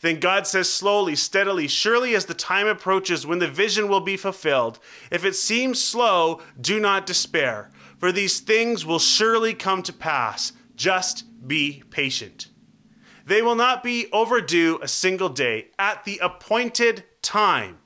Then 0.00 0.20
God 0.20 0.46
says 0.46 0.72
slowly, 0.72 1.16
steadily, 1.16 1.66
surely 1.66 2.14
as 2.14 2.26
the 2.26 2.34
time 2.34 2.66
approaches 2.66 3.26
when 3.26 3.40
the 3.40 3.48
vision 3.48 3.88
will 3.88 4.00
be 4.00 4.16
fulfilled. 4.16 4.78
If 5.10 5.24
it 5.24 5.34
seems 5.34 5.82
slow, 5.82 6.40
do 6.60 6.78
not 6.78 7.06
despair, 7.06 7.70
for 7.98 8.12
these 8.12 8.40
things 8.40 8.86
will 8.86 9.00
surely 9.00 9.54
come 9.54 9.82
to 9.82 9.92
pass. 9.92 10.52
Just 10.76 11.24
be 11.46 11.82
patient. 11.90 12.48
They 13.26 13.42
will 13.42 13.56
not 13.56 13.82
be 13.82 14.06
overdue 14.12 14.78
a 14.80 14.88
single 14.88 15.28
day. 15.28 15.68
At 15.78 16.04
the 16.04 16.18
appointed 16.22 17.04
time, 17.20 17.78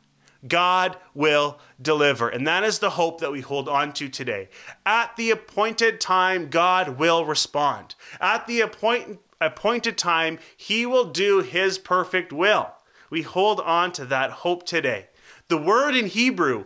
God 0.46 0.98
will 1.14 1.58
deliver. 1.80 2.28
And 2.28 2.46
that 2.46 2.64
is 2.64 2.78
the 2.78 2.90
hope 2.90 3.20
that 3.20 3.32
we 3.32 3.40
hold 3.40 3.68
on 3.68 3.92
to 3.94 4.08
today. 4.08 4.48
At 4.84 5.16
the 5.16 5.30
appointed 5.30 6.00
time, 6.00 6.50
God 6.50 6.98
will 6.98 7.24
respond. 7.24 7.94
At 8.20 8.46
the 8.46 8.60
appointed 8.60 9.18
appointed 9.44 9.98
time, 9.98 10.38
he 10.56 10.86
will 10.86 11.04
do 11.04 11.40
his 11.40 11.78
perfect 11.78 12.32
will. 12.32 12.72
We 13.10 13.22
hold 13.22 13.60
on 13.60 13.92
to 13.92 14.04
that 14.06 14.30
hope 14.30 14.64
today. 14.64 15.08
The 15.48 15.58
word 15.58 15.94
in 15.94 16.06
Hebrew 16.06 16.64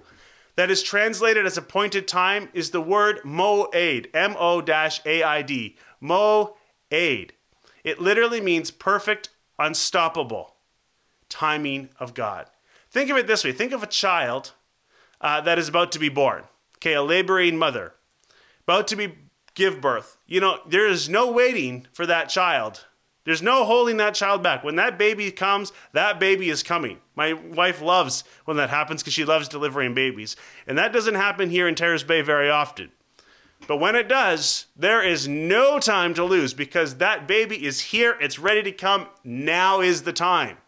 that 0.57 0.71
is 0.71 0.83
translated 0.83 1.45
as 1.45 1.59
appointed 1.59 2.09
time 2.09 2.49
is 2.53 2.71
the 2.71 2.81
word 2.81 3.21
moed, 3.25 4.07
M 4.15 4.35
O 4.39 4.63
A 4.67 5.23
I 5.23 5.43
D, 5.43 5.77
moed. 6.03 6.51
It 6.91 8.01
literally 8.01 8.41
means 8.41 8.71
perfect, 8.71 9.29
unstoppable 9.59 10.55
timing 11.29 11.91
of 11.99 12.15
God. 12.15 12.47
Think 12.91 13.11
of 13.11 13.17
it 13.17 13.27
this 13.27 13.45
way 13.45 13.53
think 13.53 13.73
of 13.73 13.83
a 13.83 13.89
child 13.89 14.53
uh, 15.21 15.41
that 15.43 15.59
is 15.59 15.69
about 15.69 15.93
to 15.93 15.99
be 15.99 16.09
born, 16.09 16.45
okay, 16.79 16.95
a 16.95 17.03
laboring 17.03 17.57
mother, 17.57 17.95
about 18.63 18.87
to 18.89 18.97
be 18.97 19.15
give 19.57 19.81
birth. 19.81 20.19
You 20.27 20.41
know, 20.41 20.61
there 20.69 20.87
is 20.87 21.09
no 21.09 21.33
waiting 21.33 21.89
for 21.93 22.07
that 22.07 22.29
child 22.29 22.85
There's 23.25 23.43
no 23.43 23.65
holding 23.65 23.97
that 23.97 24.15
child 24.15 24.45
back. 24.45 24.63
When 24.63 24.77
that 24.77 24.99
baby 24.99 25.33
comes, 25.33 25.73
that 25.93 26.21
baby 26.21 26.49
is 26.49 26.63
coming. 26.63 26.99
My 27.17 27.33
wife 27.33 27.83
loves 27.83 28.23
when 28.45 28.57
that 28.59 28.71
happens 28.71 29.03
because 29.03 29.15
she 29.15 29.25
loves 29.25 29.49
delivering 29.49 29.95
babies. 29.95 30.37
And 30.65 30.79
that 30.79 30.93
doesn't 30.93 31.17
happen 31.17 31.51
here 31.51 31.67
in 31.67 31.75
Terrace 31.75 32.05
Bay 32.05 32.23
very 32.23 32.49
often. 32.49 32.93
But 33.67 33.79
when 33.79 33.97
it 33.97 34.09
does, 34.09 34.67
there 34.77 35.03
is 35.03 35.27
no 35.27 35.81
time 35.81 36.15
to 36.15 36.23
lose 36.25 36.55
because 36.55 36.97
that 36.97 37.27
baby 37.27 37.67
is 37.67 37.81
here. 37.81 38.17
It's 38.21 38.39
ready 38.39 38.63
to 38.63 38.71
come. 38.71 39.09
Now 39.25 39.81
is 39.81 40.03
the 40.03 40.13
time. 40.13 40.59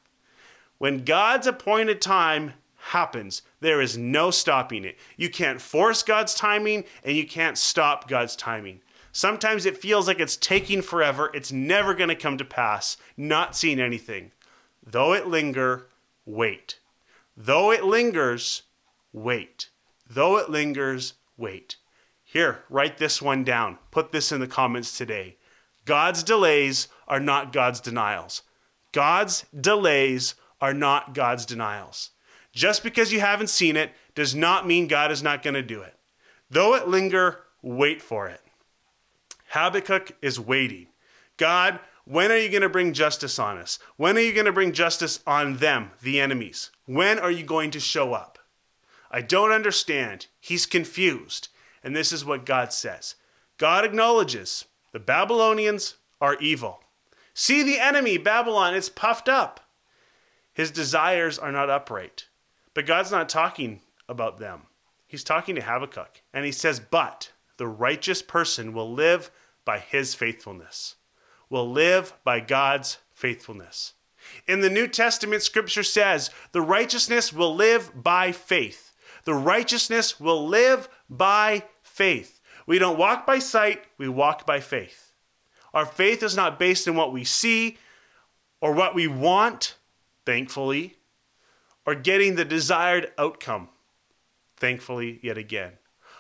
When 0.79 1.05
God's 1.05 1.47
appointed 1.47 2.01
time 2.01 2.55
happens, 2.89 3.43
there 3.61 3.81
is 3.81 3.97
no 3.97 4.31
stopping 4.31 4.85
it. 4.85 4.99
You 5.17 5.31
can't 5.31 5.61
force 5.61 6.03
God's 6.03 6.35
timing 6.35 6.85
and 7.05 7.17
you 7.17 7.27
can't 7.27 7.59
stop 7.59 8.09
God's 8.09 8.37
timing. 8.37 8.81
Sometimes 9.13 9.67
it 9.67 9.79
feels 9.79 10.07
like 10.07 10.21
it's 10.21 10.37
taking 10.37 10.83
forever. 10.83 11.31
It's 11.35 11.51
never 11.51 11.95
going 11.95 12.09
to 12.09 12.15
come 12.15 12.39
to 12.39 12.45
pass. 12.45 12.97
Not 13.17 13.57
seeing 13.57 13.81
anything. 13.81 14.33
Though 14.87 15.13
it 15.13 15.27
linger, 15.27 15.89
wait. 16.25 16.79
Though 17.37 17.71
it 17.71 17.85
lingers, 17.85 18.63
wait. 19.13 19.71
Though 20.09 20.39
it 20.39 20.51
lingers, 20.51 21.15
wait. 21.37 21.77
Here, 22.25 22.65
write 22.69 22.99
this 22.99 23.23
one 23.23 23.45
down. 23.45 23.79
Put 23.91 24.13
this 24.13 24.33
in 24.33 24.41
the 24.41 24.47
comments 24.47 24.97
today. 24.97 25.37
God's 25.85 26.23
delays 26.23 26.89
are 27.07 27.21
not 27.21 27.53
God's 27.53 27.81
denials. 27.81 28.43
God's 28.93 29.47
delays 29.59 30.35
are 30.61 30.75
not 30.75 31.15
God's 31.15 31.47
denials. 31.47 32.11
Just 32.59 32.83
because 32.83 33.13
you 33.13 33.21
haven't 33.21 33.51
seen 33.51 33.77
it 33.77 33.93
does 34.17 34.35
not 34.35 34.67
mean 34.67 34.89
God 34.89 35.13
is 35.13 35.23
not 35.23 35.45
going 35.45 35.55
to 35.55 35.63
do 35.63 35.81
it. 35.81 35.95
Though 36.51 36.75
it 36.75 36.89
linger, 36.89 37.45
wait 37.63 38.03
for 38.03 38.27
it. 38.27 38.41
Habakkuk 39.51 40.17
is 40.21 40.41
waiting. 40.41 40.89
God, 41.37 41.79
when 42.05 42.33
are 42.33 42.37
you 42.37 42.49
going 42.49 42.63
to 42.63 42.69
bring 42.69 42.93
justice 42.95 43.39
on 43.39 43.59
us? 43.59 43.79
When 43.97 44.17
are 44.17 44.23
you 44.23 44.33
going 44.33 44.47
to 44.47 44.53
bring 44.53 44.73
justice 44.73 45.21
on 45.25 45.59
them, 45.59 45.93
the 46.03 46.21
enemies? 46.21 46.73
When 46.85 47.21
are 47.21 47.31
you 47.31 47.45
going 47.45 47.71
to 47.71 47.79
show 47.79 48.13
up? 48.13 48.41
I 49.09 49.21
don't 49.21 49.53
understand. 49.53 50.27
He's 50.41 50.67
confused. 50.67 51.51
And 51.85 51.95
this 51.95 52.11
is 52.11 52.25
what 52.25 52.45
God 52.45 52.73
says 52.73 53.15
God 53.59 53.85
acknowledges 53.85 54.65
the 54.91 54.99
Babylonians 54.99 55.95
are 56.21 56.35
evil. 56.41 56.81
See 57.35 57.63
the 57.63 57.79
enemy, 57.79 58.19
Babylon, 58.19 58.75
it's 58.75 58.89
puffed 58.89 59.29
up. 59.29 59.61
His 60.53 60.73
desires 60.73 61.39
are 61.39 61.53
not 61.53 61.71
upright. 61.71 62.25
But 62.79 62.87
God's 62.87 63.11
not 63.11 63.29
talking 63.29 63.81
about 64.09 64.39
them. 64.39 64.63
He's 65.09 65.25
talking 65.25 65.57
to 65.57 65.63
Habakkuk. 65.63 66.23
And 66.33 66.45
he 66.45 66.53
says, 66.53 66.79
But 66.79 67.33
the 67.57 67.67
righteous 67.67 68.23
person 68.23 68.73
will 68.73 68.93
live 68.93 69.33
by 69.65 69.81
his 69.81 70.15
faithfulness, 70.15 70.95
will 71.51 71.69
live 71.69 72.15
by 72.23 72.39
God's 72.39 72.99
faithfulness. 73.13 73.95
In 74.47 74.61
the 74.61 74.71
New 74.71 74.87
Testament, 74.87 75.43
scripture 75.43 75.83
says, 75.83 76.31
The 76.53 76.63
righteousness 76.63 77.33
will 77.33 77.53
live 77.53 77.91
by 78.01 78.31
faith. 78.31 78.95
The 79.25 79.35
righteousness 79.35 80.21
will 80.21 80.47
live 80.47 80.89
by 81.11 81.65
faith. 81.83 82.41
We 82.65 82.79
don't 82.79 82.97
walk 82.97 83.27
by 83.27 83.41
sight, 83.41 83.83
we 83.99 84.09
walk 84.09 84.47
by 84.47 84.61
faith. 84.61 85.11
Our 85.75 85.85
faith 85.85 86.23
is 86.23 86.37
not 86.37 86.61
based 86.61 86.87
in 86.87 86.95
what 86.95 87.13
we 87.13 87.25
see 87.25 87.77
or 88.61 88.73
what 88.73 88.95
we 88.95 89.09
want, 89.09 89.75
thankfully, 90.25 90.98
or 91.89 91.95
getting 91.95 92.35
the 92.35 92.45
desired 92.45 93.11
outcome, 93.17 93.67
thankfully, 94.59 95.19
yet 95.23 95.39
again. 95.39 95.73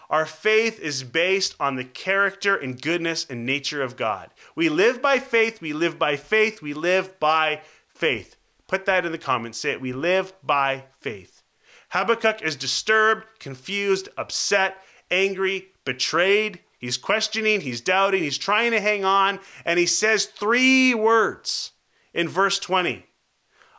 Our 0.09 0.24
faith 0.24 0.81
is 0.81 1.04
based 1.04 1.54
on 1.61 1.76
the 1.76 1.85
character 1.85 2.57
and 2.57 2.81
goodness 2.81 3.26
and 3.28 3.44
nature 3.44 3.83
of 3.83 3.94
God. 3.94 4.31
We 4.57 4.70
live 4.70 5.02
by 5.02 5.18
faith, 5.18 5.61
we 5.61 5.74
live 5.74 5.98
by 5.98 6.16
faith, 6.16 6.62
we 6.62 6.72
live 6.72 7.20
by 7.20 7.61
faith. 7.87 8.37
Put 8.66 8.87
that 8.87 9.04
in 9.04 9.12
the 9.12 9.18
comments. 9.18 9.59
Say 9.59 9.72
it. 9.72 9.81
We 9.83 9.92
live 9.92 10.33
by 10.42 10.85
faith. 11.00 11.42
Habakkuk 11.90 12.40
is 12.40 12.57
disturbed, 12.57 13.26
confused, 13.38 14.09
upset, 14.16 14.78
angry, 15.11 15.66
betrayed. 15.85 16.61
He's 16.78 16.96
questioning, 16.96 17.61
he's 17.61 17.83
doubting, 17.83 18.22
he's 18.22 18.38
trying 18.38 18.70
to 18.70 18.81
hang 18.81 19.04
on, 19.04 19.38
and 19.66 19.78
he 19.78 19.85
says 19.85 20.24
three 20.24 20.94
words 20.94 21.72
in 22.14 22.26
verse 22.26 22.59
20, 22.59 23.04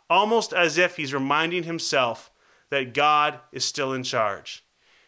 almost 0.10 0.54
as 0.54 0.78
if 0.78 0.95
he's 0.95 1.13
reminding 1.13 1.63
himself 1.63 2.32
that 2.69 2.93
God 2.93 3.39
is 3.52 3.65
still 3.65 3.93
in 3.93 4.04
charge. 4.04 4.63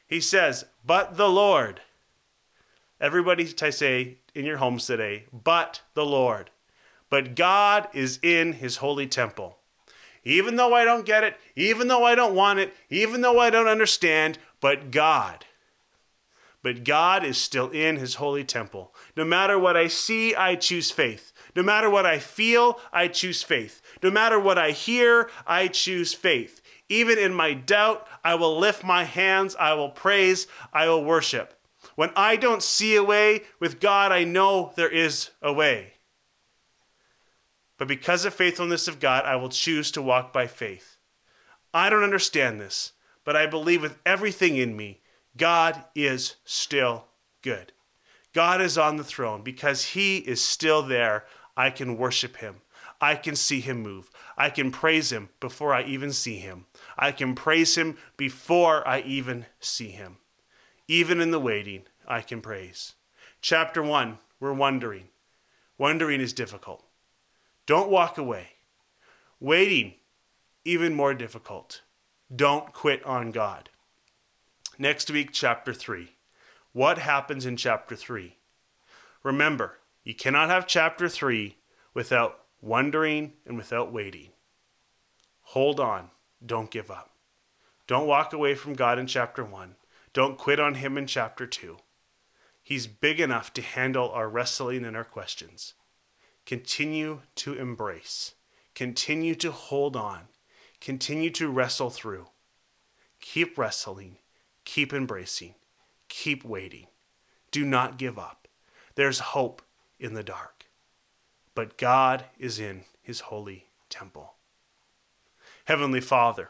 He 0.07 0.19
says, 0.19 0.65
But 0.85 1.17
the 1.17 1.29
Lord. 1.29 1.81
Everybody 2.99 3.45
say 3.45 4.17
in 4.35 4.45
your 4.45 4.57
homes 4.57 4.85
today, 4.85 5.25
But 5.31 5.81
the 5.93 6.05
Lord. 6.05 6.49
But 7.09 7.35
God 7.35 7.87
is 7.93 8.19
in 8.21 8.53
his 8.53 8.77
holy 8.77 9.07
temple. 9.07 9.57
Even 10.23 10.55
though 10.55 10.73
I 10.73 10.85
don't 10.85 11.05
get 11.05 11.23
it, 11.23 11.37
even 11.55 11.87
though 11.87 12.05
I 12.05 12.13
don't 12.13 12.35
want 12.35 12.59
it, 12.59 12.73
even 12.89 13.21
though 13.21 13.39
I 13.39 13.49
don't 13.49 13.67
understand, 13.67 14.37
but 14.59 14.91
God 14.91 15.45
but 16.63 16.83
God 16.83 17.23
is 17.23 17.37
still 17.37 17.69
in 17.69 17.97
his 17.97 18.15
holy 18.15 18.43
temple. 18.43 18.93
No 19.17 19.25
matter 19.25 19.57
what 19.57 19.75
I 19.75 19.87
see, 19.87 20.35
I 20.35 20.55
choose 20.55 20.91
faith. 20.91 21.33
No 21.55 21.63
matter 21.63 21.89
what 21.89 22.05
I 22.05 22.19
feel, 22.19 22.79
I 22.93 23.07
choose 23.07 23.41
faith. 23.41 23.81
No 24.03 24.09
matter 24.11 24.39
what 24.39 24.57
I 24.57 24.71
hear, 24.71 25.29
I 25.45 25.67
choose 25.67 26.13
faith. 26.13 26.61
Even 26.89 27.17
in 27.17 27.33
my 27.33 27.53
doubt, 27.53 28.07
I 28.23 28.35
will 28.35 28.57
lift 28.57 28.83
my 28.83 29.03
hands, 29.03 29.55
I 29.59 29.73
will 29.73 29.89
praise, 29.89 30.47
I 30.73 30.87
will 30.87 31.03
worship. 31.03 31.53
When 31.95 32.11
I 32.15 32.35
don't 32.35 32.63
see 32.63 32.95
a 32.95 33.03
way, 33.03 33.43
with 33.59 33.79
God, 33.79 34.11
I 34.11 34.23
know 34.23 34.73
there 34.75 34.89
is 34.89 35.29
a 35.41 35.53
way. 35.53 35.93
But 37.77 37.87
because 37.87 38.25
of 38.25 38.33
faithfulness 38.33 38.87
of 38.87 38.99
God, 38.99 39.25
I 39.25 39.35
will 39.35 39.49
choose 39.49 39.91
to 39.91 40.01
walk 40.01 40.31
by 40.31 40.47
faith. 40.47 40.97
I 41.73 41.89
don't 41.89 42.03
understand 42.03 42.59
this, 42.59 42.91
but 43.23 43.35
I 43.35 43.47
believe 43.47 43.81
with 43.81 43.97
everything 44.05 44.57
in 44.57 44.75
me 44.75 45.01
God 45.37 45.83
is 45.95 46.35
still 46.43 47.05
good. 47.41 47.71
God 48.33 48.61
is 48.61 48.77
on 48.77 48.97
the 48.97 49.03
throne 49.03 49.43
because 49.43 49.85
he 49.85 50.17
is 50.17 50.43
still 50.43 50.83
there. 50.83 51.25
I 51.55 51.69
can 51.69 51.97
worship 51.97 52.37
him. 52.37 52.61
I 53.01 53.15
can 53.15 53.35
see 53.35 53.61
him 53.61 53.81
move. 53.81 54.11
I 54.37 54.51
can 54.51 54.71
praise 54.71 55.11
him 55.11 55.29
before 55.39 55.73
I 55.73 55.83
even 55.83 56.13
see 56.13 56.37
him. 56.37 56.65
I 56.97 57.11
can 57.11 57.33
praise 57.33 57.75
him 57.75 57.97
before 58.15 58.87
I 58.87 59.01
even 59.01 59.47
see 59.59 59.89
him. 59.89 60.17
Even 60.87 61.19
in 61.19 61.31
the 61.31 61.39
waiting, 61.39 61.83
I 62.07 62.21
can 62.21 62.41
praise. 62.41 62.93
Chapter 63.41 63.81
1, 63.81 64.19
we're 64.39 64.53
wondering. 64.53 65.09
Wondering 65.79 66.21
is 66.21 66.31
difficult. 66.31 66.85
Don't 67.65 67.89
walk 67.89 68.19
away. 68.19 68.49
Waiting, 69.39 69.95
even 70.63 70.93
more 70.93 71.15
difficult. 71.15 71.81
Don't 72.33 72.71
quit 72.71 73.03
on 73.03 73.31
God. 73.31 73.69
Next 74.77 75.09
week, 75.09 75.29
chapter 75.31 75.73
3. 75.73 76.11
What 76.71 76.99
happens 76.99 77.47
in 77.47 77.57
chapter 77.57 77.95
3? 77.95 78.35
Remember, 79.23 79.79
you 80.03 80.13
cannot 80.13 80.49
have 80.49 80.67
chapter 80.67 81.09
3 81.09 81.57
without 81.93 82.40
wondering 82.61 83.33
and 83.45 83.57
without 83.57 83.91
waiting. 83.91 84.29
Hold 85.41 85.79
on. 85.79 86.11
Don't 86.45 86.71
give 86.71 86.89
up. 86.89 87.11
Don't 87.87 88.07
walk 88.07 88.33
away 88.33 88.55
from 88.55 88.73
God 88.73 88.97
in 88.97 89.07
chapter 89.07 89.43
1. 89.43 89.75
Don't 90.13 90.37
quit 90.37 90.59
on 90.59 90.75
Him 90.75 90.97
in 90.97 91.07
chapter 91.07 91.45
2. 91.45 91.77
He's 92.63 92.87
big 92.87 93.19
enough 93.19 93.53
to 93.53 93.61
handle 93.61 94.09
our 94.11 94.29
wrestling 94.29 94.85
and 94.85 94.95
our 94.95 95.03
questions. 95.03 95.73
Continue 96.45 97.21
to 97.35 97.53
embrace. 97.53 98.35
Continue 98.75 99.35
to 99.35 99.51
hold 99.51 99.95
on. 99.95 100.27
Continue 100.79 101.29
to 101.31 101.49
wrestle 101.49 101.89
through. 101.89 102.27
Keep 103.19 103.57
wrestling. 103.57 104.17
Keep 104.65 104.93
embracing. 104.93 105.55
Keep 106.07 106.43
waiting. 106.45 106.87
Do 107.51 107.65
not 107.65 107.97
give 107.97 108.17
up. 108.17 108.47
There's 108.95 109.19
hope 109.19 109.61
in 109.99 110.13
the 110.13 110.23
dark. 110.23 110.60
But 111.55 111.77
God 111.77 112.25
is 112.39 112.59
in 112.59 112.83
his 113.01 113.21
holy 113.21 113.67
temple. 113.89 114.35
Heavenly 115.65 116.01
Father, 116.01 116.49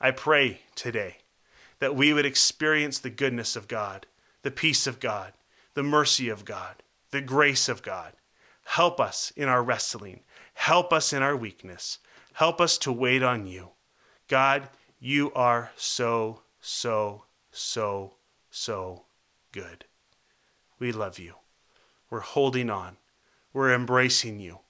I 0.00 0.10
pray 0.10 0.62
today 0.74 1.18
that 1.78 1.96
we 1.96 2.12
would 2.12 2.26
experience 2.26 2.98
the 2.98 3.10
goodness 3.10 3.56
of 3.56 3.68
God, 3.68 4.06
the 4.42 4.50
peace 4.50 4.86
of 4.86 5.00
God, 5.00 5.32
the 5.74 5.82
mercy 5.82 6.28
of 6.28 6.44
God, 6.44 6.82
the 7.10 7.20
grace 7.20 7.68
of 7.68 7.82
God. 7.82 8.12
Help 8.64 9.00
us 9.00 9.32
in 9.36 9.48
our 9.48 9.62
wrestling. 9.62 10.20
Help 10.54 10.92
us 10.92 11.12
in 11.12 11.22
our 11.22 11.36
weakness. 11.36 11.98
Help 12.34 12.60
us 12.60 12.78
to 12.78 12.92
wait 12.92 13.22
on 13.22 13.46
you. 13.46 13.70
God, 14.28 14.68
you 14.98 15.32
are 15.34 15.72
so, 15.76 16.42
so 16.60 17.24
so, 17.52 18.14
so 18.50 19.04
good. 19.52 19.84
We 20.78 20.90
love 20.90 21.18
you. 21.18 21.34
We're 22.10 22.20
holding 22.20 22.70
on. 22.70 22.96
We're 23.52 23.74
embracing 23.74 24.40
you. 24.40 24.60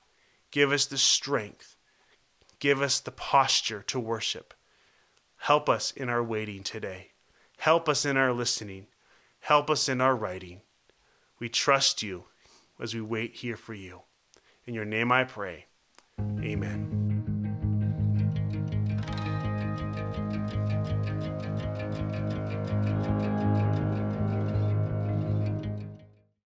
Give 0.50 0.72
us 0.72 0.86
the 0.86 0.98
strength. 0.98 1.76
Give 2.58 2.82
us 2.82 3.00
the 3.00 3.10
posture 3.10 3.82
to 3.88 3.98
worship. 3.98 4.54
Help 5.38 5.68
us 5.68 5.90
in 5.90 6.08
our 6.08 6.22
waiting 6.22 6.62
today. 6.62 7.10
Help 7.58 7.88
us 7.88 8.04
in 8.04 8.16
our 8.16 8.32
listening. 8.32 8.86
Help 9.40 9.70
us 9.70 9.88
in 9.88 10.00
our 10.00 10.14
writing. 10.14 10.60
We 11.40 11.48
trust 11.48 12.02
you 12.02 12.24
as 12.80 12.94
we 12.94 13.00
wait 13.00 13.36
here 13.36 13.56
for 13.56 13.74
you. 13.74 14.02
In 14.66 14.74
your 14.74 14.84
name 14.84 15.10
I 15.10 15.24
pray. 15.24 15.66
Amen. 16.20 17.11